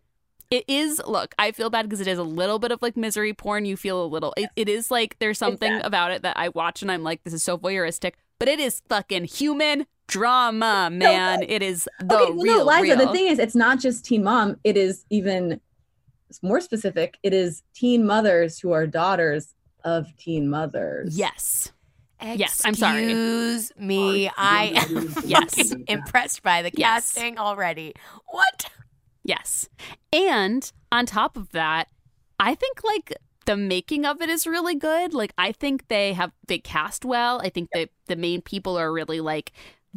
[0.50, 3.34] it is look, I feel bad because it is a little bit of like misery
[3.34, 3.66] porn.
[3.66, 5.86] You feel a little it, it is like there's something that.
[5.86, 8.82] about it that I watch and I'm like, this is so voyeuristic, but it is
[8.90, 11.44] fucking human drama, man.
[11.44, 12.82] it is the okay, well, real no, Liza.
[12.82, 12.98] real.
[12.98, 14.58] The thing is, it's not just teen mom.
[14.64, 15.60] It is even
[16.42, 17.18] more specific.
[17.24, 21.18] It is teen mothers who are daughters of teen mothers.
[21.18, 21.72] yes.
[22.20, 23.04] Yes, I'm sorry.
[23.04, 24.28] Excuse me.
[24.36, 25.72] I am Yes.
[25.88, 27.14] impressed by the Yes.
[27.14, 27.94] casting already.
[28.26, 28.66] What?
[29.28, 29.70] Yes.
[30.14, 31.90] And on top of that,
[32.40, 33.14] I think like
[33.46, 35.14] the making of it is really good.
[35.14, 37.42] Like I think they have they cast well.
[37.42, 39.52] I think that the main people are really like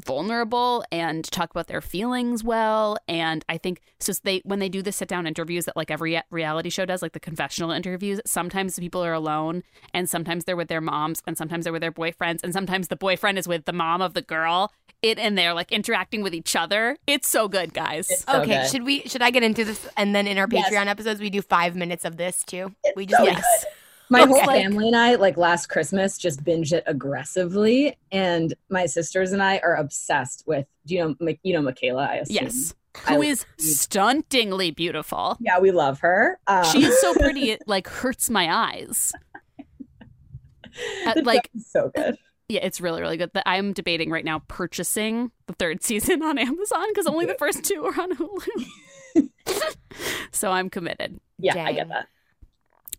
[0.05, 4.83] vulnerable and talk about their feelings well and i think so they when they do
[4.83, 8.79] the sit down interviews that like every reality show does like the confessional interviews sometimes
[8.79, 9.63] people are alone
[9.95, 12.97] and sometimes they're with their moms and sometimes they're with their boyfriends and sometimes the
[12.97, 14.73] boyfriend is with the mom of the girl
[15.03, 18.71] it and they're like interacting with each other it's so good guys so okay, good.
[18.71, 20.71] should we should I get into this and then in our Yes.
[20.73, 22.75] Patreon episodes we do five minutes of this too?
[22.97, 23.45] We just so yes.
[23.65, 23.69] good.
[24.11, 24.63] My whole Okay.
[24.65, 29.59] family and I, like last Christmas, just binge it aggressively, and my sisters and I
[29.59, 30.67] are obsessed with.
[30.87, 31.15] Do you know?
[31.21, 32.07] Ma- You know Michaela?
[32.07, 32.39] I assume.
[32.45, 32.75] Yes.
[33.07, 35.37] I- Who is stuntingly beautiful.
[35.41, 36.41] Yeah, we love her.
[36.49, 39.13] Um, She is so pretty it like hurts my eyes.
[41.15, 42.17] The like so good.
[42.49, 43.31] yeah, it's really really good.
[43.35, 47.63] That I'm debating right now purchasing the third season on Amazon because only the first
[47.63, 49.29] two are on Hulu.
[50.33, 51.21] so I'm committed.
[51.39, 52.09] Yeah, I get that.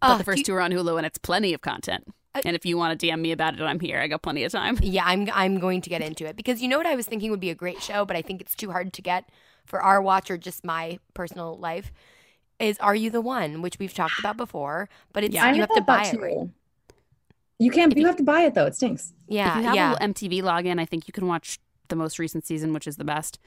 [0.02, 2.06] But Oh, the first you- two are on Hulu and it's plenty of content.
[2.34, 3.99] I- and if you want to DM me about it, I'm here.
[3.99, 4.78] I got plenty of time.
[4.82, 7.30] Yeah, I'm I'm going to get into it because you know what I was thinking
[7.32, 9.30] would be a great show, but I think it's too hard to get
[9.66, 11.91] for our watch or just my personal life.
[12.60, 15.45] Is Are You the One, which we've talked about before, but it's Yeah.
[15.52, 16.20] You heard have to buy it.
[16.22, 16.34] Right?
[16.34, 16.52] too.
[17.60, 17.95] You can't.
[17.95, 18.66] You you- have to buy it though.
[18.66, 19.14] It stinks.
[19.28, 19.93] Yeah, if you have yeah.
[19.93, 23.04] a MTV login, I think you can watch the most recent season, which is the
[23.04, 23.38] best.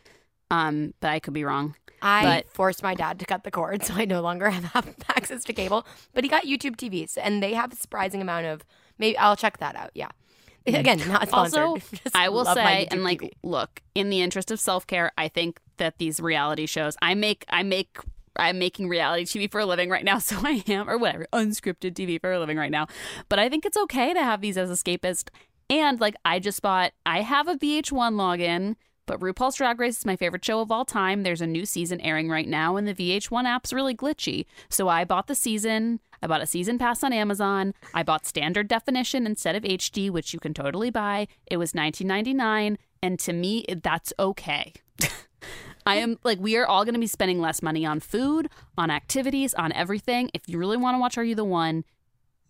[0.50, 1.74] Um, but I could be wrong.
[2.04, 5.42] I but- forced my dad to cut the cord, so I no longer have access
[5.44, 5.86] to cable.
[6.12, 8.64] But he got YouTube TVs, and they have a surprising amount of.
[8.98, 9.90] Maybe I'll check that out.
[9.94, 10.10] Yeah.
[10.66, 11.62] Again, not sponsored.
[11.62, 11.80] Also,
[12.14, 13.32] I will say, and like, TV.
[13.42, 17.44] look, in the interest of self care, I think that these reality shows, I make,
[17.50, 17.98] I make,
[18.36, 21.92] I'm making reality TV for a living right now, so I am, or whatever, unscripted
[21.92, 22.86] TV for a living right now.
[23.28, 25.28] But I think it's okay to have these as escapist.
[25.68, 28.76] And like, I just bought, I have a VH1 login.
[29.06, 31.22] But RuPaul's Drag Race is my favorite show of all time.
[31.22, 34.46] There's a new season airing right now, and the VH1 app's really glitchy.
[34.68, 36.00] So I bought the season.
[36.22, 37.74] I bought a season pass on Amazon.
[37.92, 41.28] I bought standard definition instead of HD, which you can totally buy.
[41.46, 44.72] It was $19.99, and to me, that's okay.
[45.86, 48.48] I am like, we are all going to be spending less money on food,
[48.78, 50.30] on activities, on everything.
[50.32, 51.84] If you really want to watch Are You the One?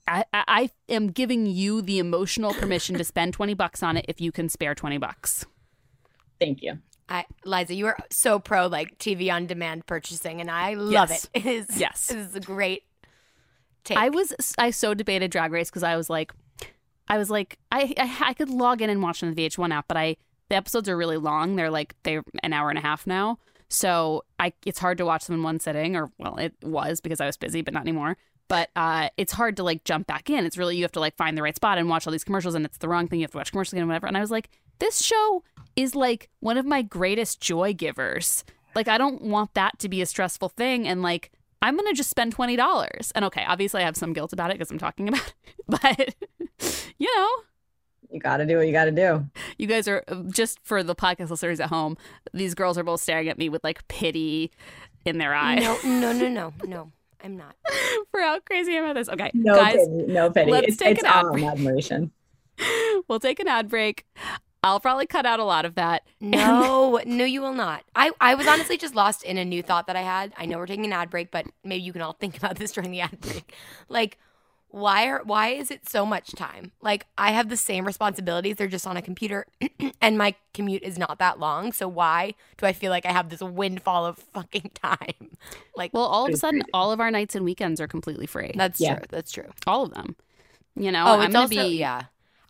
[0.07, 4.05] I, I, I am giving you the emotional permission to spend 20 bucks on it
[4.07, 5.46] if you can spare 20 bucks.
[6.45, 6.78] Thank you.
[7.09, 11.28] I, Liza, you are so pro like TV on demand purchasing, and I love Yes.
[11.34, 11.45] it.
[11.45, 12.11] It is Yes.
[12.11, 12.84] it is a great
[13.84, 13.99] take.
[13.99, 16.32] I was I so debated Drag Race because I was like,
[17.09, 19.86] I was like, I, I I could log in and watch on the VH1 app,
[19.88, 20.16] but I
[20.49, 21.57] the episodes are really long.
[21.57, 23.38] They're like they're an hour and a half now,
[23.68, 25.97] so I it's hard to watch them in one sitting.
[25.97, 28.16] Or well, it was because I was busy, but not anymore.
[28.49, 30.45] but uh, it's hard to like jump back in.
[30.47, 32.55] It's really you have to like find the right spot and watch all these commercials,
[32.55, 33.20] and it's the wrong thing.
[33.20, 34.07] You have to watch commercials again, and whatever.
[34.07, 34.49] And I was like,
[34.79, 35.43] this show
[35.77, 38.45] is like one of my greatest joy givers.
[38.75, 41.31] Like I don't want that to be a stressful thing, and like
[41.62, 43.12] I'm gonna just spend twenty dollars.
[43.14, 45.35] And okay, obviously I have some guilt about it because I'm talking about
[45.68, 46.14] it,
[46.59, 47.29] but you know,
[48.11, 49.27] You got to do what you got to do.
[49.59, 51.97] you guys are uh, just for the podcast listeners at home.
[52.33, 54.51] These girls are both staring at me with like pity
[55.05, 56.93] in their eyes No, no, no, no, no.
[57.22, 57.55] I'm not.
[58.11, 59.09] for how crazy I'm at this.
[59.09, 60.12] Okay, No guys, pity.
[60.12, 60.51] No pity.
[60.51, 61.45] let's it's take it's an ad break.
[61.45, 62.11] admiration.
[63.09, 64.05] we'll take an ad break.
[64.64, 66.02] I'll probably cut out a lot of that.
[66.20, 67.84] No, no, you will not.
[67.94, 70.32] I, I was honestly just lost in a new thought that I had.
[70.38, 72.72] I know we're taking an ad break, but maybe you can all think about this
[72.72, 73.52] during the ad break.
[73.90, 74.18] Like,
[74.68, 76.72] why are why is it so much time?
[76.80, 78.56] Like, I have the same responsibilities.
[78.56, 79.46] They're just on a computer,
[80.00, 81.72] and my commute is not that long.
[81.72, 85.36] So why do I feel like I have this windfall of fucking time?
[85.76, 88.52] Like, Well, all of a sudden, all of our nights and weekends are completely free.
[88.56, 88.96] that's Yeah.
[88.96, 89.04] true.
[89.10, 89.50] That's true.
[89.66, 90.16] all of them.
[90.74, 92.04] You know, Oh, I'm it's gonna also be yeah.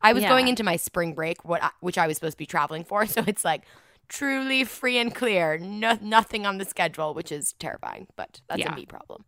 [0.04, 0.28] I was Yeah.
[0.28, 3.06] going into my spring break, what I, which I was supposed to be traveling for,
[3.14, 3.62] so it's like
[4.08, 5.58] truly free and clear.
[5.58, 8.72] No, nothing on the schedule, which is terrifying, but that's Yeah.
[8.72, 9.24] a me problem.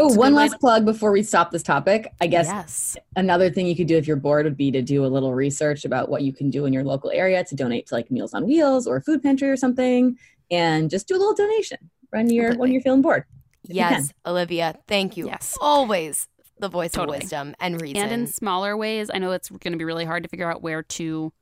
[0.00, 2.12] Oh, It's a one good way last plug before we stop this topic.
[2.20, 2.96] I guess yes.
[3.14, 5.84] another thing you could do if you're bored would be to do a little research
[5.84, 8.44] about what you can do in your local area to donate to like Meals on
[8.46, 10.18] Wheels or a food pantry or something,
[10.50, 11.78] and just do a little donation
[12.10, 13.24] when you're when you're feeling bored.
[13.62, 15.28] If you Yes, Olivia, thank you.
[15.28, 15.56] Yes.
[15.60, 16.28] Always
[16.64, 17.18] the voice Totally.
[17.18, 18.02] of wisdom and reason.
[18.02, 20.62] And in smaller ways, I know it's going to be really hard to figure out
[20.62, 21.32] where to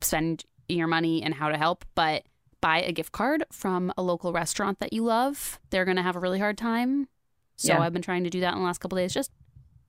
[0.00, 2.24] spend your money and how to help, but
[2.60, 5.58] buy a gift card from a local restaurant that you love.
[5.70, 7.08] They're going to have a really hard time.
[7.56, 7.80] So Yeah.
[7.80, 9.12] I've been trying to do that in the last couple days.
[9.14, 9.30] Just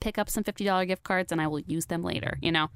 [0.01, 2.69] pick up some $50 gift cards and I will use them later, you know?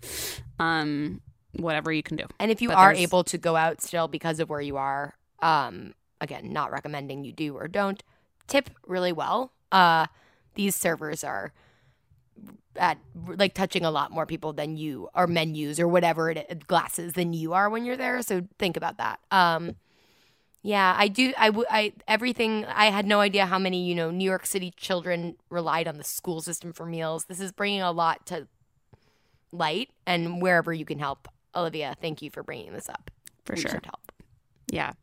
[0.57, 1.21] Um,
[1.57, 2.25] whatever you can do.
[2.39, 4.77] and if you but are there's- able to go out still because of where you
[4.77, 8.03] are, um, again, not recommending you do or don't,
[8.47, 9.51] tip really well.
[9.71, 10.05] Uh,
[10.55, 11.53] these servers are
[12.75, 17.13] at like touching a lot more people than you or menus or whatever it glasses
[17.13, 18.21] than you are when you're there.
[18.21, 19.19] So think about that.
[19.31, 19.75] Um,
[20.61, 21.33] yeah, I do.
[21.37, 22.65] I, w- I everything.
[22.65, 26.03] I had no idea how many you know New York City children relied on the
[26.03, 27.25] school system for meals.
[27.25, 28.47] This is bringing a lot to
[29.51, 33.09] light, and wherever you can help, Olivia, thank you for bringing this up.
[33.45, 33.79] For We sure.
[33.83, 34.11] help.
[34.69, 34.93] Yeah.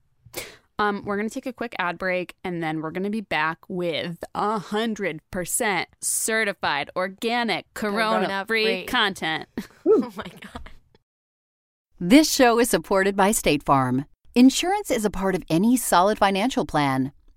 [0.79, 4.23] Um, we're gonna take a quick ad break and then we're gonna be back with
[4.35, 8.85] a hundred percent certified organic corona free Corona-free.
[8.87, 9.49] content.
[9.87, 10.71] Oh my god.
[11.99, 14.05] This show is supported by State Farm.
[14.35, 17.13] Insurance is a part of any solid financial plan.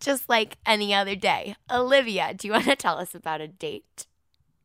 [0.00, 1.56] just like any other day.
[1.70, 4.06] Olivia, do you want to tell us about a date?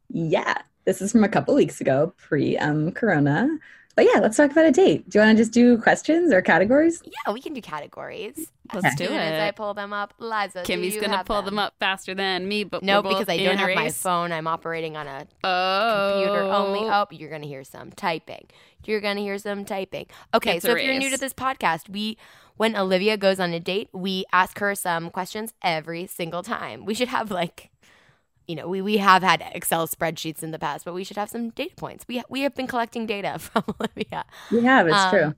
[0.09, 3.47] Yeah, this is from a couple weeks ago, pre um Corona.
[3.95, 5.07] But yeah, let's talk about a date.
[5.09, 7.01] Do you want to just do questions or categories?
[7.05, 8.51] Yeah, we can do categories.
[8.73, 11.25] Let's as do soon as I pull them up, Liza, do Kimmy's you gonna have
[11.27, 11.59] pull them?
[11.59, 13.89] up faster than me, but No, we're because both I don't in a have my
[13.91, 14.31] phone.
[14.31, 16.79] I'm operating on a Oh, computer only.
[16.79, 17.03] Oh.
[17.03, 18.47] oh, you're gonna hear some typing.
[18.85, 20.07] You're gonna hear some typing.
[20.33, 22.17] Okay, It's so if you're new to this podcast, we
[22.57, 26.85] when Olivia goes on a date, we ask her some questions every single time.
[26.85, 27.69] We should have like
[28.47, 31.29] you know, we, we have had Excel spreadsheets in the past, but we should have
[31.29, 32.05] some data points.
[32.07, 34.25] We we have been collecting data from Olivia.
[34.51, 35.35] We have, it's Um, true.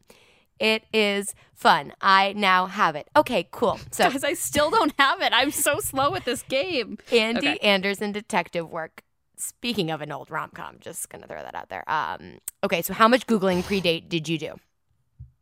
[0.57, 1.91] It is fun.
[1.99, 3.09] I now have it.
[3.15, 3.77] Okay, cool.
[3.91, 5.33] So Guys, I still don't have it.
[5.33, 6.97] I'm so slow at this game.
[7.11, 7.57] Andie Okay.
[7.59, 9.03] Anderson detective work.
[9.37, 11.83] Speaking of an old rom com, just gonna throw that out there.
[11.89, 14.53] Um, okay, so how much googling pre-date did you do?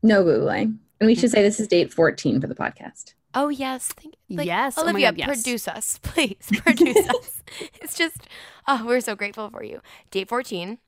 [0.01, 0.77] No Googling.
[0.99, 3.13] And we should say this is date 14 for the podcast.
[3.35, 4.77] Oh yes, thank, like, Yes.
[4.77, 5.27] Oh Olivia, God, yes.
[5.27, 6.49] produce us, please.
[6.63, 7.43] Produce us.
[7.81, 8.27] It's just,
[8.67, 9.81] oh, we're so grateful for you.
[10.11, 10.79] Date fourteen.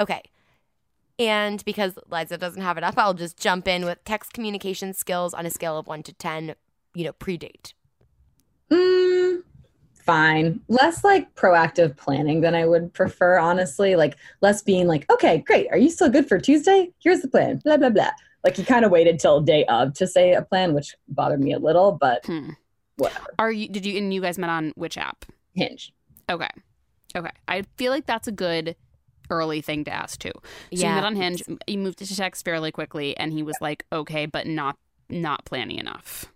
[0.00, 0.22] Okay,
[1.18, 5.34] and because Liza doesn't have it up, I'll just jump in with text communication skills
[5.34, 6.54] on a scale of one to ten.
[6.94, 7.74] You know, pre-date.
[8.70, 9.42] Mm,
[9.94, 10.60] fine.
[10.68, 13.96] Less like proactive planning than I would prefer, honestly.
[13.96, 15.68] Like less being like, okay, great.
[15.72, 16.92] Are you still good for Tuesday?
[17.00, 17.60] Here's the plan.
[17.64, 18.10] Blah, blah, blah.
[18.44, 21.52] Like he kind of waited till day of to say a plan, which bothered me
[21.54, 22.50] a little, but Hmm.
[22.96, 23.34] whatever.
[23.38, 23.68] Are you?
[23.68, 23.96] Did you?
[23.98, 25.24] And you guys met on which app?
[25.54, 25.92] Hinge.
[26.30, 26.48] Okay.
[27.16, 27.30] Okay.
[27.48, 28.76] I feel like that's a good
[29.30, 30.32] early thing to ask too.
[30.34, 30.42] So
[30.72, 30.94] you Yeah.
[30.96, 31.42] met on Hinge.
[31.66, 34.76] You moved to text fairly quickly, and he was like, "Okay, but not
[35.08, 36.26] not planning enough."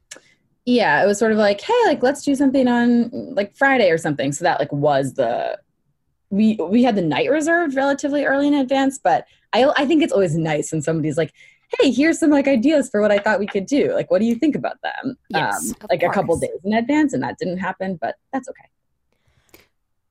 [0.65, 3.99] Yeah, it was sort of like, hey, like let's do something on like Friday or
[3.99, 4.33] something.
[4.33, 5.59] So that like was the
[6.31, 10.13] we we had the night reserved relatively early in advance, but I I think it's
[10.13, 11.33] always nice when somebody's like,
[11.79, 13.93] hey, here's some like ideas for what I thought we could do.
[13.93, 15.17] Like, what do you think about them?
[15.29, 19.63] Yes, of like a couple days in advance, and that didn't happen, but that's okay.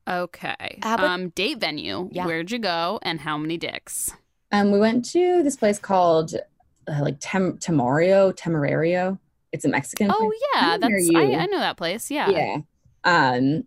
[0.07, 0.79] Okay.
[0.83, 2.09] How about- um, date venue.
[2.11, 2.25] Yeah.
[2.25, 4.11] Where'd you go, and how many dicks?
[4.51, 6.33] Um, we went to this place called
[6.87, 9.19] uh, like Tem- Temario, Temerario.
[9.51, 10.09] It's a Mexican.
[10.11, 10.39] Oh place.
[10.53, 11.35] yeah, How that's dare I.
[11.43, 12.09] I know that place.
[12.11, 12.29] Yeah.
[12.29, 12.57] yeah
[13.03, 13.63] um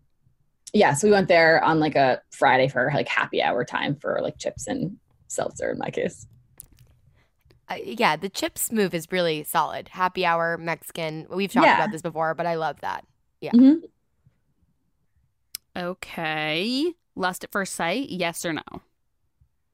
[0.74, 4.18] yeah so we went there on like a friday for like happy hour time for
[4.20, 6.26] like chips and seltzer in my case
[7.70, 9.88] Uh, yeah, the chips move is really solid.
[9.88, 11.26] Happy hour, Mexican.
[11.30, 11.76] We've talked Yeah.
[11.76, 13.04] about this before, but I love that.
[13.42, 13.82] Mhm.
[15.76, 16.92] Okay.
[17.14, 18.08] Lust at first sight?
[18.10, 18.62] Yes or no?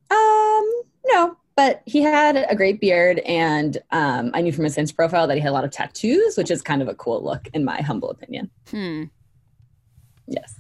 [0.09, 0.72] um
[1.09, 5.26] no but he had a great beard and um i knew from his hinge profile
[5.26, 7.64] that he had a lot of tattoos which is kind of a cool look in
[7.64, 9.05] my humble opinion Hmm.
[10.28, 10.55] yes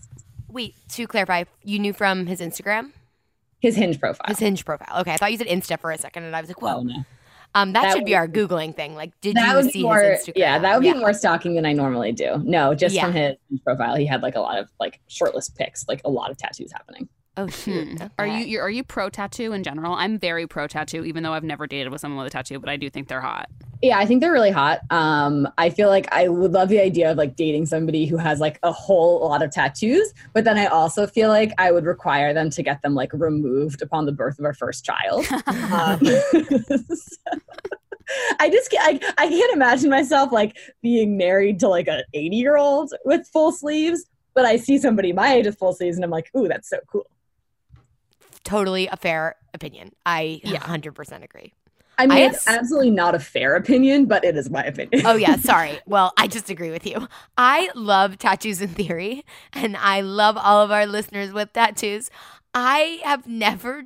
[0.48, 2.90] Wait, to clarify, you knew from his Instagram,
[3.60, 5.00] his hinge profile his Hinge profile.
[5.02, 7.04] Okay, I thought you said Insta for a second, and I was like, oh no
[7.56, 8.94] Um, that, That should be our googling thing.
[8.94, 10.32] Like, did that you would see more his Instagram?
[10.36, 13.04] yeah that would be more stalking than i normally do no just Yeah.
[13.04, 16.30] from his profile he had like a lot of like shirtless pics like a lot
[16.30, 17.98] of tattoos happening Oh shoot.
[17.98, 18.06] Hmm.
[18.18, 19.92] Are you you're, are you pro tattoo in general?
[19.92, 22.70] I'm very pro tattoo, even though I've never dated with someone with a tattoo, but
[22.70, 23.50] I do think they're hot.
[23.82, 24.80] Yeah, I think they're really hot.
[24.90, 28.40] Um, I feel like I would love the idea of like dating somebody who has
[28.40, 32.32] like a whole lot of tattoos, but then I also feel like I would require
[32.32, 35.26] them to get them like removed upon the birth of our first child.
[35.46, 36.00] Um,
[38.40, 42.36] I just can't, I, I can't imagine myself like being married to like an 80
[42.36, 46.04] year old with full sleeves, but I see somebody my age with full sleeves and
[46.04, 47.06] I'm like, ooh, that's so cool.
[48.46, 49.92] Totally a fair opinion.
[50.06, 50.60] I Yeah.
[50.60, 51.52] 100% agree.
[51.98, 55.06] I mean, I it's absolutely not a fair opinion, but it is my opinion.
[55.06, 55.80] Oh yeah, sorry.
[55.86, 57.08] Well, I just agree with you.
[57.38, 62.10] I love tattoos in theory, and I love all of our listeners with tattoos.
[62.54, 63.84] I have never,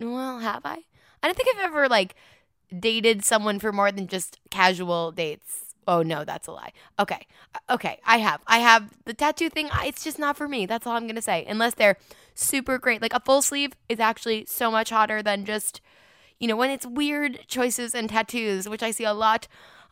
[0.00, 0.78] well, have I?
[1.22, 2.14] I don't think I've ever like
[2.76, 5.61] dated someone for more than just casual dates.
[5.86, 6.72] Oh no, that's a lie.
[6.98, 8.40] Okay, Uh, okay, I have.
[8.46, 9.68] I have the tattoo thing.
[9.84, 10.66] It's just not for me.
[10.66, 11.44] That's all I'm gonna say.
[11.48, 11.96] Unless they're
[12.34, 13.02] super great.
[13.02, 15.80] Like a full sleeve is actually so much hotter than just
[16.38, 19.46] you know, when it's weird choices and tattoos, which I see a lot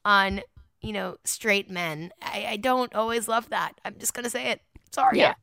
[0.04, 0.40] on,
[0.80, 2.10] you know, straight men.
[2.20, 3.74] I, I don't always love that.
[3.84, 4.60] I'm just gonna say it.
[4.90, 5.18] Sorry.
[5.18, 5.34] Yeah.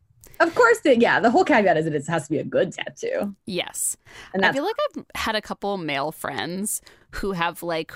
[0.41, 1.19] Of course, the, yeah.
[1.21, 3.97] The whole caveat is that it has to be a good tattoo, Yes.
[4.33, 6.81] and I feel like I've had a couple male friends
[7.11, 7.93] who have like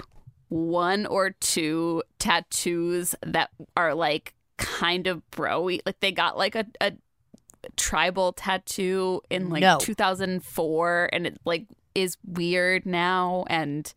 [0.51, 5.79] one or two tattoos that are like kind of broy.
[5.85, 6.91] Like they got like a, a
[7.77, 9.77] tribal tattoo in like No.
[9.79, 13.45] 2004 and it like is weird now.
[13.47, 13.93] And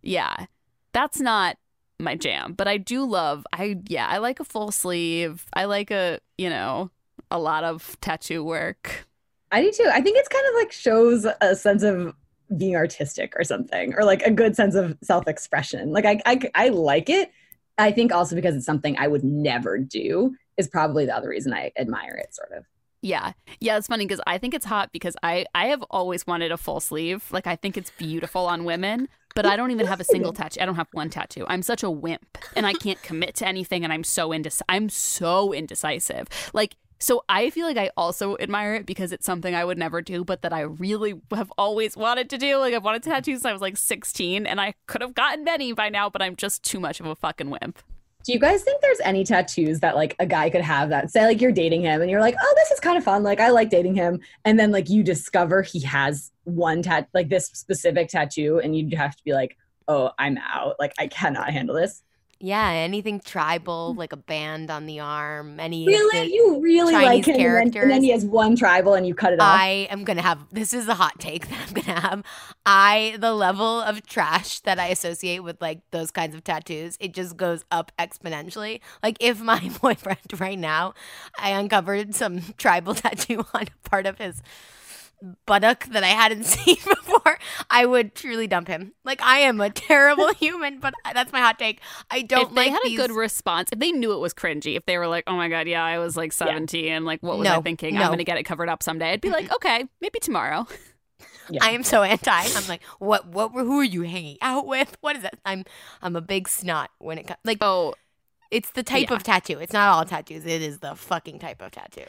[0.00, 0.46] yeah,
[0.94, 1.58] that's not
[1.98, 2.54] my jam.
[2.54, 5.44] But I do love, I, yeah, I like a full sleeve.
[5.52, 6.90] I like a, you know,
[7.30, 9.06] a lot of tattoo work.
[9.52, 9.90] I do too.
[9.92, 12.14] I think it's kind of like shows a sense of
[12.56, 15.92] being artistic or something, or like a good sense of self-expression.
[15.92, 17.30] Like I, I, I like it.
[17.78, 21.52] I think also because it's something I would never do is probably the other reason
[21.52, 22.34] I admire it.
[22.34, 22.64] Sort of.
[23.02, 23.32] Yeah.
[23.60, 26.58] Yeah, it's funny because I think it's hot because I I have always wanted a
[26.58, 27.24] full sleeve.
[27.32, 30.60] Like I think it's beautiful on women, but I don't even have a single tattoo.
[30.60, 31.46] I don't have one tattoo.
[31.48, 34.90] I'm such a wimp and I can't commit to anything and I'm so indec- I'm
[34.90, 36.28] so indecisive.
[36.52, 40.02] Like so I feel like I also admire it because it's something I would never
[40.02, 42.58] do, but that I really have always wanted to do.
[42.58, 45.72] Like I've wanted tattoos since I was like 16 and I could have gotten many
[45.72, 47.78] by now, but I'm just too much of a fucking wimp.
[48.22, 51.24] Do you guys think there's any tattoos that like a guy could have that say
[51.24, 53.22] like you're dating him and you're like, oh, this is kind of fun.
[53.22, 57.30] Like I like dating him, and then like you discover he has one tat like
[57.30, 59.56] this specific tattoo, and you'd have to be like,
[59.88, 60.76] oh, I'm out.
[60.78, 62.02] Like I cannot handle this.
[62.42, 63.98] Yeah, anything tribal, hmm.
[63.98, 67.82] like a band on the arm, any Really, you really Chinese like him, and then,
[67.82, 69.60] and then he has one tribal, and you cut it off.
[69.60, 72.24] I am gonna have this is a hot take that I'm gonna have.
[72.64, 77.12] I the level of trash that I associate with like those kinds of tattoos, it
[77.12, 78.80] just goes up exponentially.
[79.02, 80.94] Like if my boyfriend right now,
[81.38, 84.42] I uncovered some tribal tattoo on a part of his
[85.46, 87.19] buttock that I hadn't seen before,
[87.70, 88.92] I would truly dump him.
[89.04, 91.80] Like I am a terrible human, but that's my hot take.
[92.10, 94.34] I don't if they like had these- a good response, if they knew it was
[94.34, 97.38] cringy, if they were like, "Oh my god, yeah, I was like 17, like what
[97.38, 97.94] was I thinking?
[97.94, 98.02] no.
[98.02, 100.66] I'm gonna get it covered up someday," I'd be like, "Okay, maybe tomorrow."
[101.52, 101.64] Yeah.
[101.64, 102.30] I am so anti.
[102.30, 103.26] I'm like, what?
[103.26, 103.50] What?
[103.52, 104.96] Who are you hanging out with?
[105.00, 105.34] What is that?
[105.44, 105.64] I'm
[106.00, 107.38] I'm a big snot when it comes.
[107.44, 107.94] Like, Oh,
[108.52, 109.16] it's the type yeah.
[109.16, 109.58] of tattoo.
[109.58, 110.46] It's not all tattoos.
[110.46, 112.04] It is the fucking type of tattoo.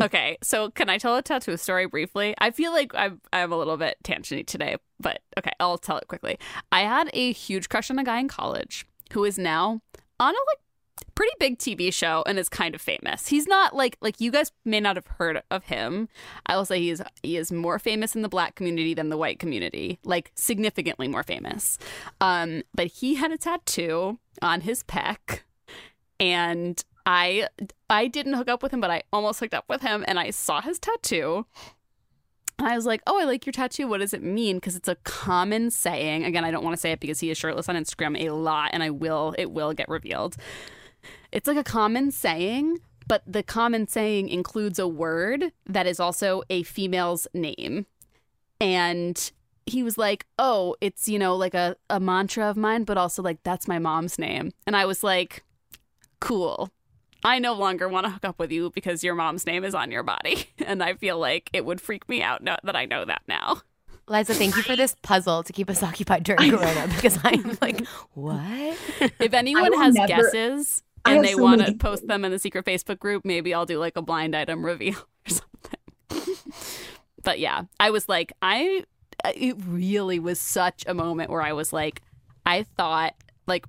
[0.00, 0.38] Okay.
[0.42, 2.34] So can I tell a tattoo story briefly?
[2.38, 6.08] I feel like I'm I'm a little bit tangenty today, but okay, I'll tell it
[6.08, 6.38] quickly.
[6.72, 9.80] I had a huge crush on a guy in college who is now
[10.18, 10.58] on a like
[11.14, 13.26] pretty big TV show and is kind of famous.
[13.26, 16.08] He's not like like you guys may not have heard of him.
[16.46, 19.16] I will say he is he is more famous in the black community than the
[19.16, 21.78] white community, like significantly more famous.
[22.20, 25.40] Um, but he had a tattoo on his pec,
[26.18, 27.48] and I
[27.88, 30.30] I didn't hook up with him, but I almost hooked up with him, and I
[30.30, 31.46] saw his tattoo.
[32.58, 33.88] And I was like, "Oh, I like your tattoo.
[33.88, 36.24] What does it mean?" Because it's a common saying.
[36.24, 38.70] Again, I don't want to say it because he is shirtless on Instagram a lot,
[38.72, 39.34] and I will.
[39.38, 40.36] It will get revealed.
[41.32, 46.42] It's like a common saying, but the common saying includes a word that is also
[46.48, 47.86] a female's name.
[48.60, 49.32] And
[49.66, 53.20] he was like, Oh, it's, you know, like a, a mantra of mine, but also
[53.22, 54.52] like, that's my mom's name.
[54.66, 55.42] And I was like,
[56.20, 56.70] Cool.
[57.24, 59.90] I no longer want to hook up with you because your mom's name is on
[59.90, 60.46] your body.
[60.66, 63.62] And I feel like it would freak me out that I know that now.
[64.06, 67.84] Liza, thank you for this puzzle to keep us occupied during Corona because I'm like,
[68.14, 68.78] what?
[69.18, 72.64] If anyone has never- guesses and they so want to post them in the secret
[72.64, 74.94] Facebook group, maybe I'll do like a blind item reveal
[75.26, 76.36] or something.
[77.22, 78.84] but yeah, I was like, I,
[79.34, 82.02] it really was such a moment where I was like,
[82.46, 83.14] I thought
[83.46, 83.64] like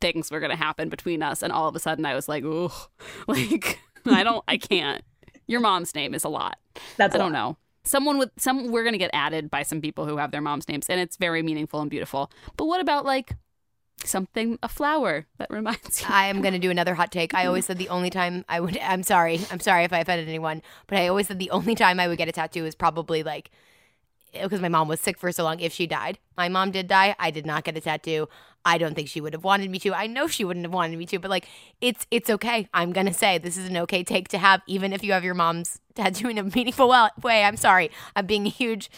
[0.00, 1.42] things were going to happen between us.
[1.42, 2.70] And all of a sudden I was like, ooh,
[3.26, 5.02] like, I don't, I can't.
[5.46, 6.58] Your mom's name is a lot.
[6.96, 7.50] That's I don't lot.
[7.50, 7.56] know.
[7.82, 10.86] Someone with some we're gonna get added by some people who have their mom's names,
[10.90, 12.30] and it's very meaningful and beautiful.
[12.58, 13.36] But what about like
[14.04, 16.06] something a flower that reminds you?
[16.08, 17.34] I am going to do another hot take.
[17.34, 20.28] I always said the only time I would, I'm sorry, I'm sorry if I offended
[20.28, 23.22] anyone, but I always said the only time I would get a tattoo is probably
[23.22, 23.50] like,
[24.32, 26.18] because my mom was sick for so long if she died.
[26.36, 27.14] My mom did die.
[27.18, 28.28] I did not get a tattoo.
[28.64, 29.94] I don't think she would have wanted me to.
[29.94, 31.46] I know she wouldn't have wanted me to, but like
[31.80, 32.68] it's it's okay.
[32.74, 35.34] I'm gonna say this is an okay take to have, even if you have your
[35.34, 37.44] mom's tattoo in a meaningful well- way.
[37.44, 38.90] I'm sorry, I'm being a huge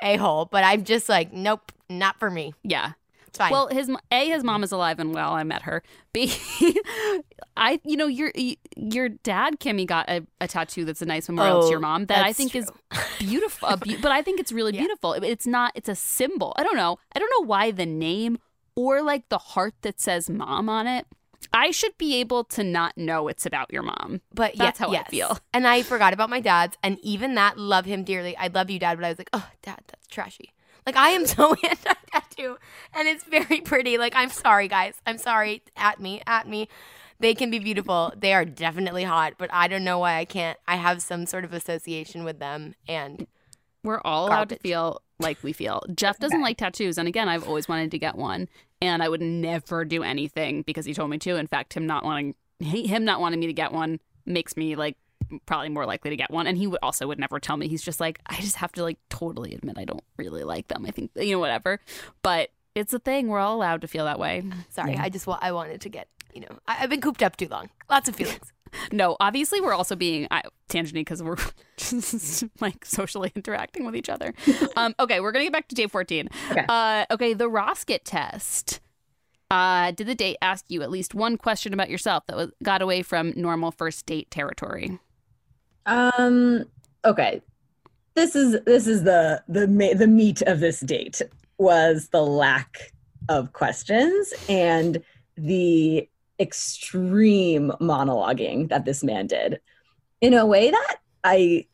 [0.00, 2.54] a hole, but I'm just like, nope, not for me.
[2.62, 2.92] Yeah.
[3.28, 3.52] It's fine.
[3.52, 5.32] Well, his a his mom is alive and well.
[5.32, 5.82] I met her.
[6.12, 6.32] B,
[7.56, 8.32] I you know your
[8.76, 12.06] your dad Kimmy got a, a tattoo that's a nice memorial to Oh, your mom
[12.06, 12.70] that I think is
[13.18, 13.68] beautiful.
[13.76, 14.80] beau- but I think it's really Yeah.
[14.80, 15.12] beautiful.
[15.14, 15.72] It's not.
[15.74, 16.52] It's a symbol.
[16.56, 16.98] I don't know.
[17.14, 18.38] I don't know why the name
[18.74, 21.06] or like the heart that says mom on it.
[21.52, 24.20] I should be able to not know it's about your mom.
[24.34, 25.38] But That's yeah, how I feel.
[25.54, 28.36] And I forgot about my dad's, and even that, love him dearly.
[28.36, 30.52] I love you, dad, but I was like, oh, dad, that's trashy.
[30.88, 32.56] Like I am so anti tattoo,
[32.94, 33.98] and it's very pretty.
[33.98, 34.94] Like I'm sorry, guys.
[35.06, 35.62] I'm sorry.
[35.76, 36.66] At me, at me.
[37.20, 38.10] They can be beautiful.
[38.16, 40.58] They are definitely hot, but I don't know why I can't.
[40.66, 43.26] I have some sort of association with them, and
[43.82, 45.82] We're all allowed to feel like we feel.
[45.94, 48.48] Jeff doesn't like tattoos, and again, I've always wanted to get one,
[48.80, 51.36] and I would never do anything because he told me to.
[51.36, 54.96] In fact, him not wanting him not wanting me to get one makes me like
[55.46, 56.46] probably more likely to get one.
[56.46, 57.68] And he would also would never tell me.
[57.68, 60.84] He's just like, I just have to like totally admit I don't really like them.
[60.86, 61.80] I think you know whatever,
[62.22, 63.28] but it's a thing.
[63.28, 64.42] We're all allowed to feel that way.
[64.70, 64.96] sorry.
[64.96, 66.08] I just wa- I wanted to get.
[66.34, 67.70] You know, I, I've been cooped up too long.
[67.90, 68.52] Lots of feelings.
[68.92, 70.28] No, obviously we're also being
[70.68, 71.36] tangent because we're
[71.78, 74.34] just like socially interacting with each other.
[74.76, 76.28] Um, okay, we're gonna get back to day fourteen.
[76.50, 76.66] Okay.
[76.68, 78.80] Uh, okay, the Rosket test.
[79.50, 82.82] Uh, did the date ask you at least one question about yourself that was got
[82.82, 84.98] away from normal first date territory?
[85.88, 86.66] Um.
[87.04, 87.42] Okay.
[88.14, 89.66] This is this is the the
[89.96, 91.22] the meat of this date
[91.56, 92.92] was the lack
[93.28, 95.02] of questions and
[95.36, 96.08] the
[96.40, 99.60] extreme monologuing that this man did
[100.20, 101.66] in a way that I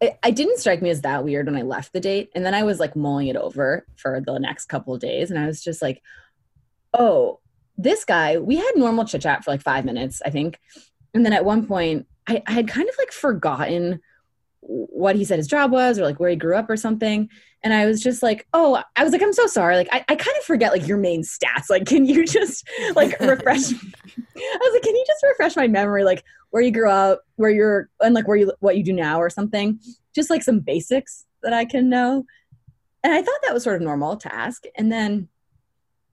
[0.00, 2.62] it, didn't strike me as that weird when I left the date and then I
[2.62, 5.82] was like mulling it over for the next couple of days and I was just
[5.82, 6.02] like
[6.94, 7.40] oh
[7.76, 10.58] this guy we had normal chit chat for like 5 minutes I think
[11.12, 14.00] and then at one point I, I had kind of like forgotten
[14.60, 17.28] what he said his job was or like where he grew up or something.
[17.64, 19.76] And i was just like oh i was like i'm so sorry.
[19.76, 21.70] Like i, I kind of forget like your main stats.
[21.70, 26.04] Like can you just like refresh i was like can you just refresh my memory
[26.04, 29.20] like where you grew up where you're and like where you what you do now
[29.20, 29.80] or something?
[30.14, 32.24] Just like some basics that i can know.
[33.02, 34.64] And i thought that was sort of normal to ask.
[34.76, 35.28] And then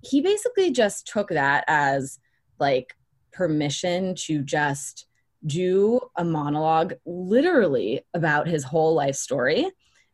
[0.02, 2.20] he basically just took that as
[2.60, 2.96] like
[3.34, 5.08] permission to just
[5.46, 9.70] do a monologue literally about his whole life story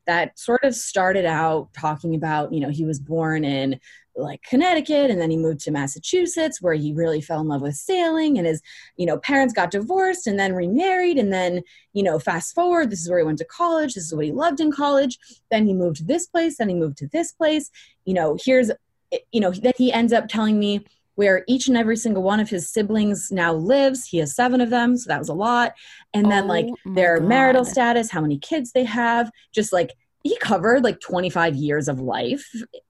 [0.08, 3.80] that sort of started out talking about, you know, he was born in
[4.16, 7.76] like Connecticut and then he moved to Massachusetts where he really fell in love with
[7.76, 8.62] sailing and his
[8.98, 11.62] you know parents got divorced and then remarried and then
[11.94, 14.32] you know fast forward this is where he went to college this is what he
[14.32, 15.18] loved in college
[15.50, 17.72] then he moved to this place then he moved to this place
[18.04, 18.70] you know here's
[19.32, 20.86] you know then he ends up telling me
[21.16, 24.08] where each and every single one of his siblings now lives.
[24.08, 25.74] He has seven of them so that was a lot.
[26.14, 29.92] And then Oh like my their marital status how many kids they have just like
[30.24, 32.48] he covered like 25 years of life.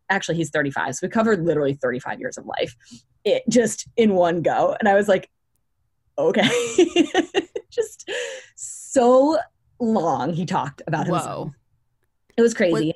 [0.10, 2.76] Actually he's 35 so we covered literally 35 years of life
[3.24, 4.76] it just in one go.
[4.80, 5.30] And i was like
[6.18, 6.50] okay.
[7.70, 8.10] Just
[8.56, 9.38] so
[9.80, 11.48] long he talked about himself.
[11.48, 11.54] Whoa.
[12.38, 12.94] it was crazy.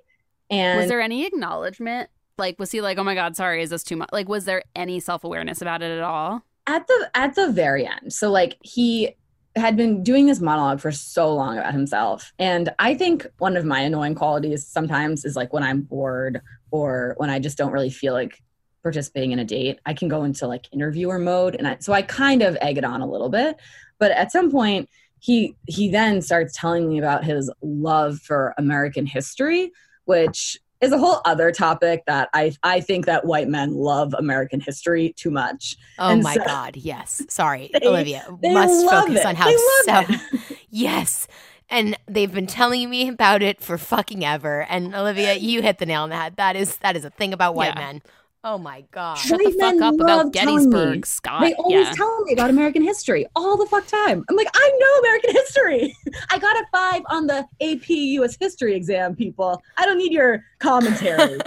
[0.50, 2.10] And Was there any acknowledgement?
[2.38, 4.10] Like, was he like, oh my God, sorry, is this too much?
[4.12, 6.44] Like, was there any self awareness about it at all?
[6.68, 9.16] at the at the very end so like he
[9.56, 13.66] had been doing this monologue for so long about himself and i think one of
[13.66, 17.90] my annoying qualities sometimes is like when i'm bored or when i just don't really
[17.90, 18.42] feel like
[18.84, 22.02] participating in a date i can go into like interviewer mode and I, so i
[22.02, 23.58] kind of egg it on a little bit
[24.00, 29.06] but at some point he he then starts telling me about his love for american
[29.06, 29.72] history
[30.06, 34.60] which is a whole other topic that i i think that white men love american
[34.60, 36.76] history too much Oh And my so- God.
[36.76, 37.22] Yes.
[37.30, 38.26] Sorry, They- Olivia.
[38.42, 39.26] they Must focus it.
[39.26, 40.56] on how They so.
[40.70, 41.28] yes.
[41.70, 44.64] And they've been telling me about it for fucking ever.
[44.70, 46.36] And Olivia, you hit the nail on the head.
[46.36, 47.80] That is that is a thing about white Yeah.
[47.86, 48.02] men.
[48.48, 49.16] Oh my God.
[49.16, 50.72] Shut the White men fuck up love about telling me.
[50.72, 51.42] Gettysburg, Scott.
[51.42, 51.94] They always yeah.
[51.94, 54.24] tell me about American history all the fuck time.
[54.30, 55.98] I'm like, I know American history.
[56.30, 59.60] I got a five on the AP US history exam, people.
[59.78, 61.40] I don't need your commentary.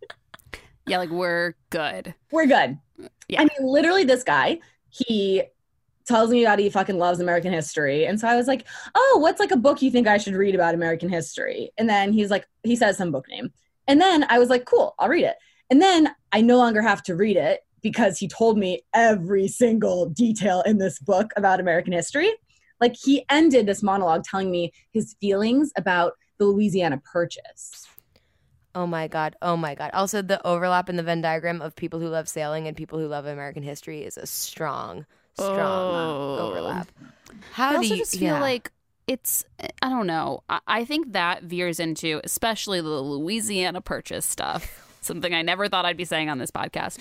[0.86, 2.14] yeah, like we're good.
[2.30, 2.78] We're good.
[3.28, 3.40] Yeah.
[3.40, 4.58] I mean, literally, this guy,
[4.90, 5.44] he
[6.04, 8.04] tells me that he fucking loves American history.
[8.04, 10.54] And so I was like, oh, what's like a book you think I should read
[10.54, 11.70] about American history?
[11.78, 13.54] And then he's like, he says some book name.
[13.88, 15.36] And then I was like, cool, I'll read it.
[15.70, 20.06] And then I no longer have to read it because he told me every single
[20.06, 22.32] detail in this book about American history.
[22.80, 27.86] Like he ended this monologue telling me his feelings about the Louisiana Purchase.
[28.74, 29.36] Oh my god.
[29.42, 29.90] Oh my god.
[29.94, 33.06] Also the overlap in the Venn diagram of people who love sailing and people who
[33.06, 36.48] love American history is a strong, strong Oh.
[36.50, 36.88] overlap.
[37.52, 38.40] How I do also you just feel yeah.
[38.40, 38.70] like
[39.06, 39.44] it's
[39.82, 40.42] I don't know.
[40.48, 44.86] I, I think that veers into especially the Louisiana purchase stuff.
[45.00, 46.98] Something I never thought I'd be saying on this podcast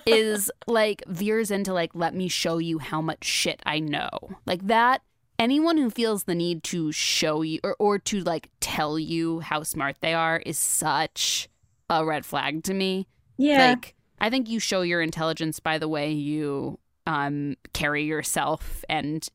[0.06, 4.08] is like veers into like let me show you how much shit I know.
[4.46, 5.02] Like that
[5.38, 9.62] anyone who feels the need to show you or, or to like tell you how
[9.62, 11.48] smart they are is such
[11.90, 13.08] a red flag to me.
[13.36, 13.70] Yeah.
[13.70, 19.28] Like I think you show your intelligence by the way you um carry yourself and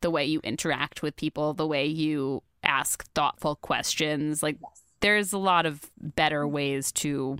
[0.00, 4.42] the way you interact with people, the way you ask thoughtful questions.
[4.42, 4.56] Like
[5.00, 7.38] there's a lot of better ways to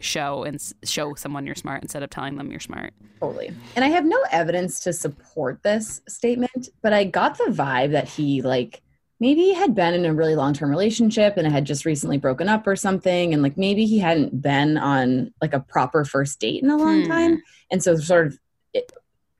[0.00, 2.92] show and show someone you're smart instead of telling them you're smart.
[3.20, 3.52] Totally.
[3.76, 8.08] And I have no evidence to support this statement, but I got the vibe that
[8.08, 8.82] he like
[9.20, 12.76] maybe had been in a really long-term relationship and had just recently broken up or
[12.76, 16.76] something and like maybe he hadn't been on like a proper first date in a
[16.76, 17.08] long Hmm.
[17.10, 18.38] time and so sort of
[18.74, 18.92] it,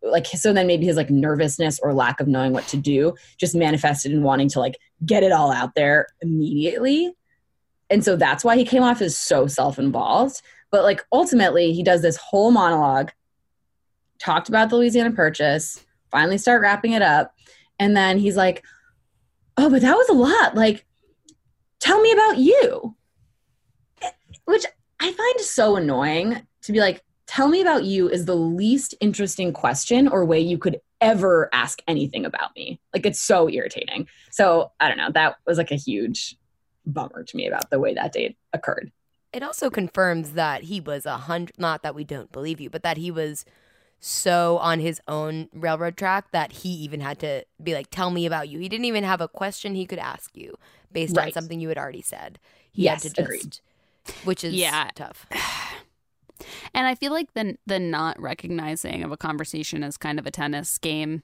[0.03, 3.55] like so then maybe his like nervousness or lack of knowing what to do just
[3.55, 7.13] manifested in wanting to like get it all out there immediately
[7.91, 10.43] and so that's why he came off as so self-involved.
[10.71, 13.11] But like ultimately he does this whole monologue
[14.19, 17.35] talked about the louisiana purchase finally start wrapping it up.
[17.79, 18.65] And then he's like
[19.57, 20.55] oh but that was a lot.
[20.55, 20.85] Like
[21.81, 22.97] tell me about you.
[24.47, 24.65] Which
[25.01, 29.53] i find so annoying to be like tell me about you is the least interesting
[29.53, 32.81] question or way you could ever ask anything about me.
[32.95, 34.09] Like it's so irritating.
[34.31, 35.11] So i don't know.
[35.13, 36.37] That was like a huge
[36.87, 38.91] bummer to me about the way that date occurred
[39.33, 41.59] It also confirms that he was a hundred.
[41.59, 43.45] Not that we don't believe you, but that he was
[43.99, 48.27] so on his own railroad track that he even had to be like, "Tell me
[48.27, 50.55] about you." He didn't even have a question he could ask you
[50.93, 52.39] based on something you had already said.
[52.71, 53.43] He Yes, had to agreed.
[53.43, 53.63] just,
[54.25, 54.91] which is Yeah.
[54.95, 55.27] tough.
[56.75, 60.31] And I feel like the the not recognizing of a conversation as kind of a
[60.31, 61.23] tennis game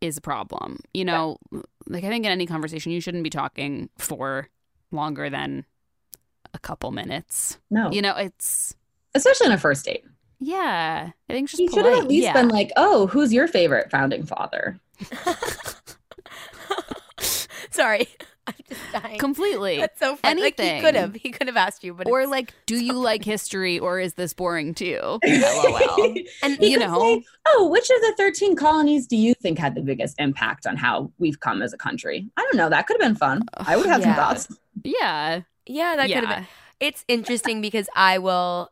[0.00, 0.80] is a problem.
[0.94, 1.36] You know,
[1.86, 4.48] like I think in any conversation you shouldn't be talking for
[4.90, 5.64] longer than
[6.54, 7.58] a couple minutes.
[7.70, 8.74] no You know, it's
[9.14, 10.04] especially on a first date
[10.40, 11.10] yeah.
[11.28, 12.32] I think it's just he should have at least yeah.
[12.32, 14.78] been like oh who's your favorite founding father
[17.70, 18.08] Sorry,
[18.58, 19.18] I'm just dying.
[19.18, 19.76] completely.
[19.78, 20.40] That's so funny.
[20.42, 22.94] Like he could have, he could have asked you, but or it's- like, do you
[22.94, 24.98] like history or is this boring too?
[25.02, 25.20] LOL.
[26.42, 27.00] and He You could know.
[27.00, 30.76] say, oh, which of the 13 colonies do you think had the biggest impact on
[30.76, 32.28] how we've come as a country?
[32.36, 32.68] I don't know.
[32.70, 33.42] That could have been fun.
[33.56, 34.06] I would have Yeah.
[34.06, 34.58] some thoughts.
[34.82, 35.42] Yeah.
[35.66, 36.46] Yeah, that could have been.
[36.80, 38.70] It's interesting because I will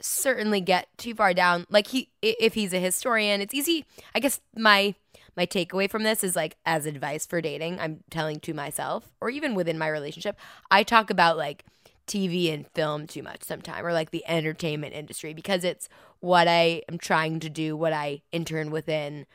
[0.00, 1.66] certainly get too far down.
[1.70, 3.84] Like he, if he's a historian, it's easy.
[4.14, 4.94] I guess my
[5.36, 7.80] my takeaway from this is like as advice for dating.
[7.80, 10.38] I'm telling to myself, or even within my relationship,
[10.70, 11.64] I talk about like
[12.06, 15.88] TV and film too much sometime, or like the entertainment industry because it's
[16.20, 19.26] what I am trying to do, what I intern within.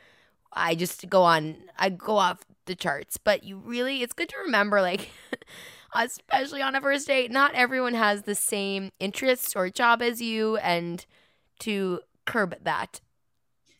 [0.52, 3.16] I just go on, I go off the charts.
[3.18, 5.10] But you really, it's good to remember, like,
[5.94, 10.56] especially on a first date, not everyone has the same interests or job as you,
[10.58, 11.04] and
[11.60, 13.00] to curb that.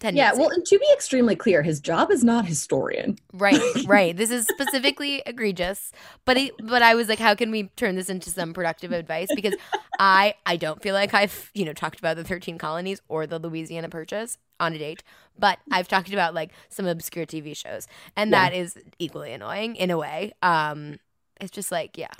[0.00, 0.18] Tendency.
[0.18, 3.18] Yeah, well, and to be extremely clear, his job is not historian.
[3.32, 4.16] right, right.
[4.16, 5.92] This is specifically egregious,
[6.24, 9.28] but he, but I was like, how can we turn this into some productive advice?
[9.34, 9.54] Because
[9.98, 13.38] I I don't feel like I've you know talked about the thirteen colonies or the
[13.38, 15.02] Louisiana Purchase on a date,
[15.38, 17.86] but I've talked about like some obscure TV shows,
[18.16, 18.48] and Yeah.
[18.50, 20.32] that is equally annoying in a way.
[20.42, 20.98] Um,
[21.40, 22.12] it's just like yeah,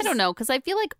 [0.00, 0.94] I don't know because I feel like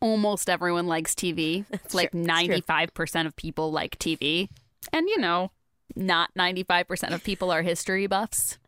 [0.00, 1.64] almost everyone likes TV.
[1.70, 2.60] It's like true, it's true.
[2.60, 4.48] 95% of people like TV.
[4.92, 5.50] And, you know,
[5.96, 8.58] not 95% of people are history buffs.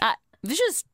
[0.00, 0.86] Uh, this just,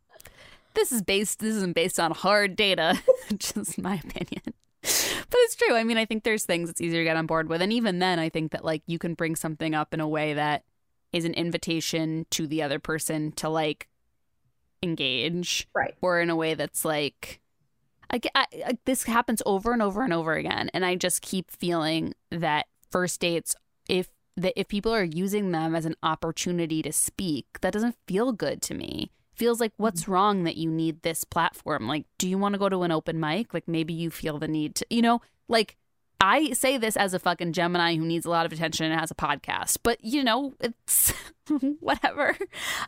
[0.74, 3.00] this is based, this isn't based on hard data,
[3.36, 4.54] just my opinion.
[4.82, 5.74] But it's true.
[5.74, 7.60] I mean, I think there's things it's easier to get on board with.
[7.62, 10.34] And even then, I think that, like, you can bring something up in a way
[10.34, 10.64] that
[11.12, 13.88] is an invitation to the other person to, like,
[14.82, 15.94] engage Right.
[16.00, 17.40] or in a way that's like
[18.10, 21.50] I, I, I- this happens over and over and over again and i just keep
[21.50, 23.54] feeling that first dates
[23.90, 28.32] if that if people are using them as an opportunity to speak that doesn't feel
[28.32, 29.84] good to me feels like mm-hmm.
[29.84, 32.92] what's wrong that you need this platform like do you want to go to an
[32.92, 35.76] open mic like maybe you feel the need to you know like
[36.20, 39.10] I say this as a fucking Gemini who needs a lot of attention and has
[39.10, 41.12] a podcast, but you know, it's
[41.80, 42.36] whatever.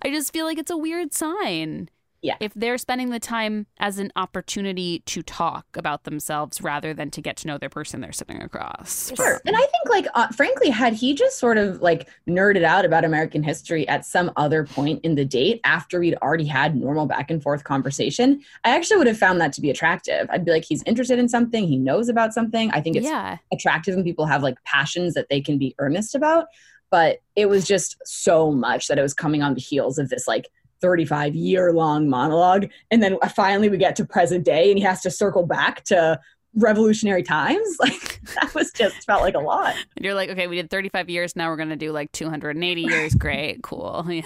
[0.03, 1.89] I just feel like it's a weird sign.
[2.23, 2.37] Yeah.
[2.39, 7.21] If they're spending the time as an opportunity to talk about themselves rather than to
[7.21, 9.13] get to know their person they're sitting across.
[9.17, 9.41] Sure.
[9.45, 13.05] And I think, like, uh, frankly, had he just sort of like nerded out about
[13.05, 17.29] American history at some other point in the date after we'd already had normal back
[17.31, 20.29] and forth conversation, I actually would have found that to be attractive.
[20.31, 22.71] I'd be like, he's interested in something, he knows about something.
[22.71, 23.39] I think it's yeah.
[23.53, 26.47] attractive when people have like passions that they can be earnest about.
[26.91, 30.29] But it was just so much that it was coming on the heels of this
[30.29, 30.47] like
[30.83, 32.69] 35 year long monologue.
[32.91, 36.21] And then finally we get to present day and he has to circle back to
[36.55, 37.79] revolutionary times.
[37.81, 39.75] Like that was just felt like a lot.
[39.97, 41.35] And you're like, okay, we did 35 years.
[41.35, 43.15] Now we're going to do like 280 years.
[43.15, 43.63] Great.
[43.63, 44.07] Cool.
[44.11, 44.23] Yeah.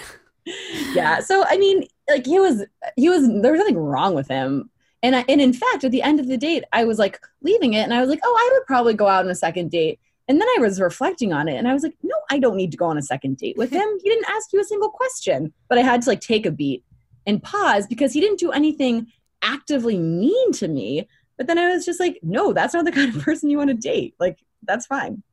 [0.93, 1.19] Yeah.
[1.19, 2.63] So, I mean, like he was,
[2.95, 4.69] he was, there was nothing wrong with him.
[5.03, 7.73] And I, and in fact, at the end of the date, I was like leaving
[7.73, 9.99] it and I was like, oh, I would probably go out on a second date.
[10.27, 12.71] And then I was reflecting on it and I was like, no, I don't need
[12.71, 13.87] to go on a second date with him.
[14.03, 15.53] He didn't ask you a single question.
[15.69, 16.83] But I had to like take a beat
[17.25, 19.07] and pause because he didn't do anything
[19.41, 21.07] actively mean to me.
[21.37, 23.69] But then I was just like, no, that's not the kind of person you want
[23.69, 24.15] to date.
[24.19, 25.23] Like, that's fine.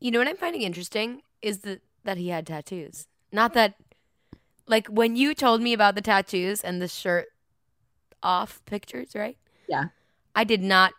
[0.00, 3.06] You know what I'm finding interesting is that that he had tattoos.
[3.30, 3.74] Not that
[4.66, 7.26] like when you told me about the tattoos and the shirt
[8.22, 9.36] off pictures, right?
[9.68, 9.86] Yeah.
[10.34, 10.92] I did not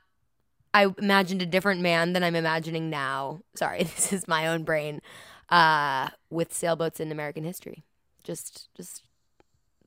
[0.74, 3.41] I imagined a different man than I'm imagining now.
[3.55, 5.01] Sorry, this is my own brain.
[5.49, 7.84] Uh with sailboats in American history.
[8.24, 9.03] Just just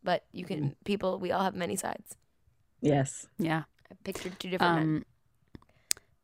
[0.05, 2.17] but you can people we all have many sides.
[2.81, 3.27] Yes.
[3.39, 3.63] Yeah.
[3.91, 4.85] I pictured two different men.
[4.87, 5.05] Um,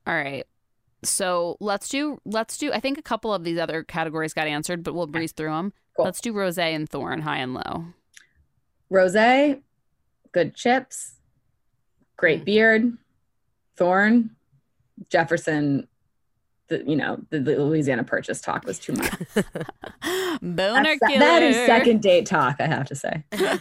[0.06, 0.46] all right.
[1.04, 2.72] So let's do let's do.
[2.72, 5.72] I think a couple of these other categories got answered, but we'll breeze through them.
[5.96, 6.04] Cool.
[6.04, 7.86] Let's do rose and thorn, high and low.
[8.88, 9.56] Rose,
[10.32, 11.14] good chips,
[12.16, 12.44] great Mm.
[12.44, 12.98] beard,
[13.76, 14.36] Thorn,
[15.10, 15.88] Jefferson.
[16.68, 19.10] The, you know the, the Louisiana Purchase talk was too much.
[20.40, 21.18] Boner That's- killer.
[21.18, 23.22] that is second date talk, I have to say.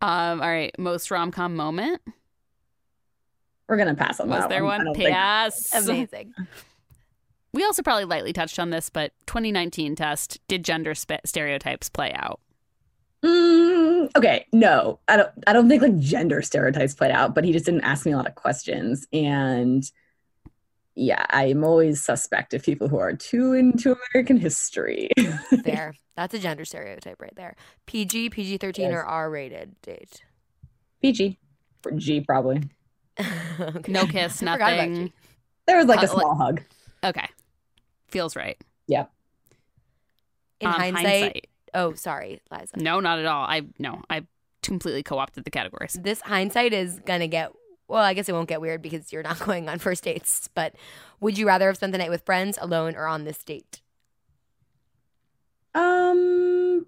[0.00, 0.40] Um.
[0.42, 0.76] All right.
[0.78, 2.00] Most rom com moment.
[3.68, 4.72] We're gonna pass on Was that there one.
[4.72, 4.84] I one?
[4.86, 5.72] don't think- Yes.
[5.74, 6.34] Amazing.
[7.54, 12.12] We also probably lightly touched on this, but 2019 test did gender spe- stereotypes play
[12.14, 12.40] out?
[13.24, 13.71] Mm,
[14.16, 15.30] okay, no, I don't.
[15.46, 18.16] I don't think like gender stereotypes played out, but he just didn't ask me a
[18.16, 19.82] lot of questions, and
[20.94, 25.10] yeah, I'm always suspect of people who are too into American history.
[25.64, 25.94] There.
[26.16, 27.56] That's a gender stereotype right there.
[27.86, 28.92] PG, PG 13, Yes.
[28.94, 30.22] or R rated date.
[31.00, 31.38] PG,
[31.86, 32.62] or G probably.
[33.60, 33.90] Okay.
[33.92, 35.06] No kiss, I forgot about nothing.
[35.08, 35.12] G.
[35.66, 36.62] There was like a Uh, like- small hug.
[37.04, 37.26] Okay.
[38.08, 38.58] Feels right.
[38.86, 39.06] Yeah.
[40.60, 42.76] In Um, hindsight, oh, sorry, Liza.
[42.76, 43.44] No, not at all.
[43.44, 44.26] I no, I
[44.62, 45.98] completely co-opted the categories.
[46.00, 47.52] This hindsight is gonna get.
[47.88, 50.48] Well, I guess it won't get weird because you're not going on first dates.
[50.54, 50.74] But
[51.20, 53.80] would you rather have spent the night with friends, alone, or on this date?
[55.74, 56.86] Um,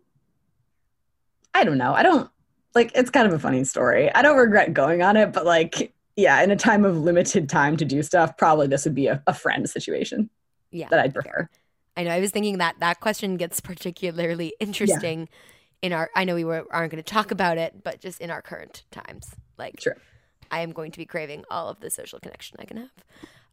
[1.55, 1.95] I don't know.
[1.95, 2.31] I don't.
[2.75, 4.13] like it's kind of a funny story.
[4.15, 7.77] I don't regret going on it, but like yeah, in a time of limited time
[7.79, 10.31] to do stuff, probably this would be a, a friend situation
[10.71, 10.89] Yeah.
[10.91, 11.49] that I'd prefer.
[11.97, 12.11] I know.
[12.11, 15.29] I was thinking that that question gets particularly interesting
[15.83, 16.11] in our.
[16.15, 18.85] I know we were, aren't going to talk about it, but just in our current
[18.91, 19.97] times, like Sure.
[20.51, 22.91] I am going to be craving all of the social connection I can have.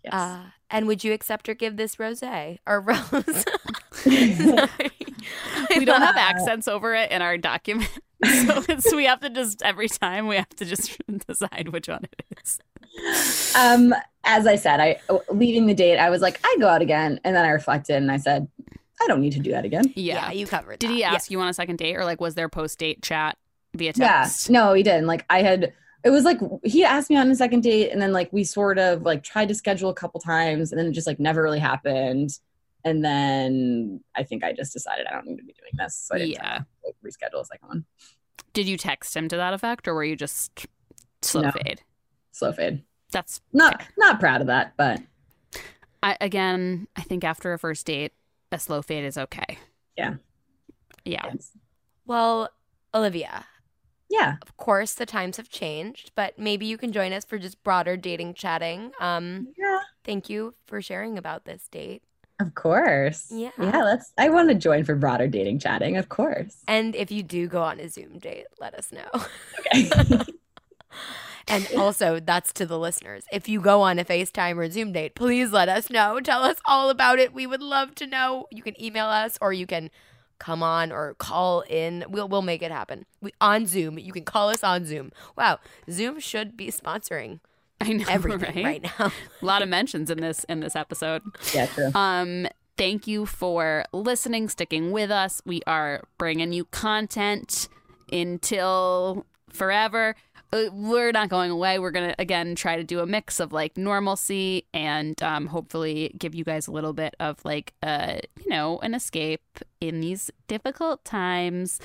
[0.04, 0.14] Yes.
[0.14, 0.40] Uh,
[0.70, 3.46] and would you accept or give this rose or rose?
[5.78, 7.90] We don't have accents over it in our document.
[8.46, 10.98] So it's, we have to just every time we have to just
[11.28, 12.60] decide which one it is.
[13.56, 13.94] um,
[14.24, 15.00] as I said, I
[15.32, 18.12] leaving the date, I was like, I go out again, and then I reflected and
[18.12, 18.48] I said,
[19.02, 19.86] I don't need to do that again.
[19.96, 20.28] Yeah.
[20.28, 20.80] Yeah, you covered.
[20.80, 20.94] Did that.
[20.94, 21.14] he Yeah.
[21.14, 23.38] ask you on a second date or like was there post date chat
[23.76, 24.00] via text?
[24.00, 24.50] Yeah, text?
[24.52, 25.08] no, he didn't.
[25.08, 28.12] Like I had, it was like he asked me on a second date, and then
[28.14, 31.08] like we sort of like tried to schedule a couple times, and then it just
[31.08, 32.38] like never really happened.
[32.84, 36.16] And then I think I just decided I don't need to be doing this, so
[36.16, 36.60] I didn't Yeah.
[36.86, 37.86] like, reschedule a second one.
[38.54, 40.66] Did you text him to that effect or were you just
[41.22, 41.52] slow No.
[41.52, 41.82] fade?
[42.32, 42.84] Slow fade.
[43.12, 45.02] That's Not not proud of that, but
[46.02, 48.14] I, again, I think after a first date,
[48.52, 49.60] a slow fade is okay.
[49.98, 50.16] Yeah.
[51.06, 51.26] Yeah.
[51.34, 51.52] yes.
[52.06, 52.50] Well,
[52.94, 53.46] Olivia,
[54.10, 57.64] yeah, of course the times have changed, but maybe you can join us for just
[57.64, 58.92] broader dating chatting.
[59.00, 62.04] Um, yeah, thank you for sharing about this date.
[62.42, 63.28] Of course.
[63.32, 63.52] Yeah.
[63.60, 63.84] yeah.
[63.84, 64.12] Let's.
[64.18, 66.58] I want to join for broader dating chatting, of course.
[66.68, 69.10] And if you do go on a Zoom date, let us know.
[69.74, 69.90] Okay.
[71.48, 73.26] And also, that's to the listeners.
[73.32, 76.20] If you go on a FaceTime or Zoom date, please let us know.
[76.20, 77.34] Tell us all about it.
[77.34, 78.48] We would love to know.
[78.52, 79.90] You can email us or you can
[80.40, 82.06] come on or call in.
[82.10, 83.06] We'll we'll make it happen.
[83.22, 84.00] We on Zoom.
[84.00, 85.12] You can call us on Zoom.
[85.38, 87.40] Wow, Zoom should be sponsoring
[87.90, 88.84] I know everything right?
[88.84, 89.12] right, now.
[89.42, 91.24] A lot of mentions in this in this episode.
[91.54, 91.92] yeah, true.
[91.96, 95.42] Um, thank you for listening, sticking with us.
[95.46, 97.68] We are bringing you content
[98.12, 100.16] until forever.
[100.54, 101.80] Uh, We're not going away.
[101.80, 106.36] We're gonna again try to do a mix of like normalcy and um, hopefully give
[106.36, 111.06] you guys a little bit of like uh you know an escape in these difficult
[111.06, 111.80] times.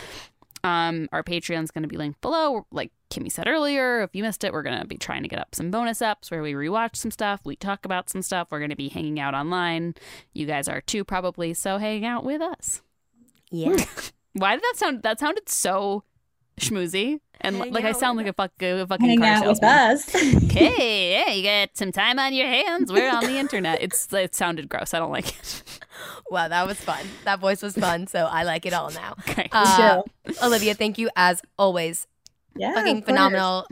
[0.65, 2.67] Um, our Patreon's going to be linked below.
[2.73, 5.39] Like Kimmy said earlier, if you missed it, we're going to be trying to get
[5.39, 8.49] up some bonus eps where we rewatch some stuff, we talk about some stuff.
[8.51, 9.95] We're going to be hanging out online.
[10.33, 11.55] You guys are too, probably.
[11.55, 12.83] So hang out with us.
[13.51, 13.77] Yeah.
[14.33, 15.03] Why did that sound?
[15.03, 16.03] That sounded so
[16.61, 19.63] schmoozy, and Hang like I sound like a, fuck, a fucking Hang car out with
[19.63, 20.15] us.
[20.57, 22.91] Okay, yeah, you got some time on your hands.
[22.91, 23.83] We're on the internet.
[23.83, 24.95] It's it sounded gross.
[24.95, 25.63] I don't like it.
[26.29, 27.07] Wow, that was fun.
[27.25, 29.15] That voice was fun, so I like it all now.
[29.21, 29.49] Okay.
[29.53, 30.03] Uh,
[30.43, 32.07] Olivia, thank you as always.
[32.59, 33.07] Yeah, Fucking course.
[33.07, 33.67] phenomenal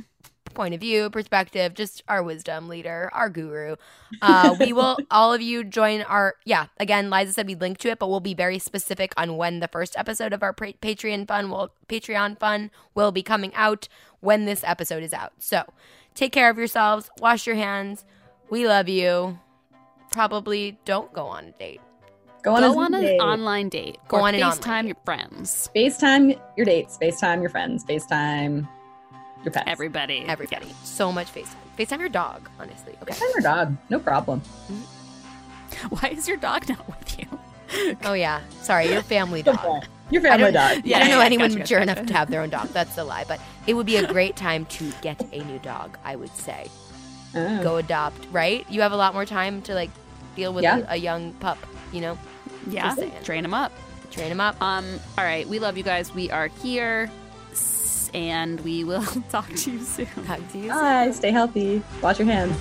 [0.55, 3.74] point of view, perspective, just our wisdom leader, our guru.
[4.22, 7.89] Uh, we will, all of you join our, yeah, again, Liza said we'd link to
[7.91, 11.26] it, but we'll be very specific on when the first episode of our pa- Patreon
[11.26, 13.89] fun will, Patreon fun will be coming out
[14.20, 15.32] when this episode is out.
[15.41, 15.64] So
[16.14, 18.05] take care of yourselves, wash your hands.
[18.49, 19.41] We love you.
[20.12, 21.80] Probably don't go on a date.
[22.45, 23.19] Go on, Go a on an date.
[23.21, 23.99] online date.
[24.09, 25.71] Go or on an online FaceTime your friends.
[25.75, 28.69] FaceTime your dates, FaceTime your friends, FaceTime
[29.45, 29.65] your pets.
[29.67, 30.25] Everybody.
[30.29, 30.67] Everybody.
[30.83, 31.55] So much FaceTime.
[31.79, 32.95] FaceTime your dog, honestly.
[33.03, 33.15] Okay.
[33.15, 34.43] FaceTime your dog, no problem.
[34.71, 35.87] Mm-hmm.
[35.97, 37.97] Why is your dog not with you?
[38.05, 38.41] Oh, yeah.
[38.61, 39.85] Sorry, your family dog.
[40.11, 40.83] Your family dog.
[40.85, 42.69] Yeah, I don't know yeah, anyone gotcha, mature gotcha, enough to have their own dog.
[42.69, 43.25] That's a lie.
[43.27, 46.69] But it would be a great time to get a new dog, I would say.
[47.35, 47.63] Oh.
[47.63, 48.67] Go adopt, right?
[48.71, 49.89] You have a lot more time to like
[50.37, 50.81] deal with Yeah.
[50.91, 51.57] a, a young pup,
[51.91, 52.19] you know?
[52.69, 52.95] Yeah.
[53.25, 53.73] Train them up.
[54.11, 54.61] Train them up.
[54.63, 54.85] Um,
[55.19, 56.15] all right, we love you guys.
[56.15, 57.11] We are here,
[57.53, 60.07] s- and we will talk to you soon.
[60.27, 60.69] Talk to you soon.
[60.69, 61.11] Bye.
[61.13, 61.83] Stay healthy.
[62.03, 62.57] Wash your hands.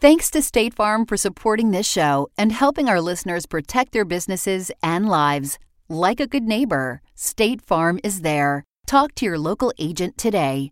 [0.00, 4.70] Thanks to State Farm for supporting this show and helping our listeners protect their businesses
[4.82, 5.58] and lives.
[5.88, 8.64] Like a good neighbor, State Farm is there.
[8.86, 10.70] Talk to your local agent today.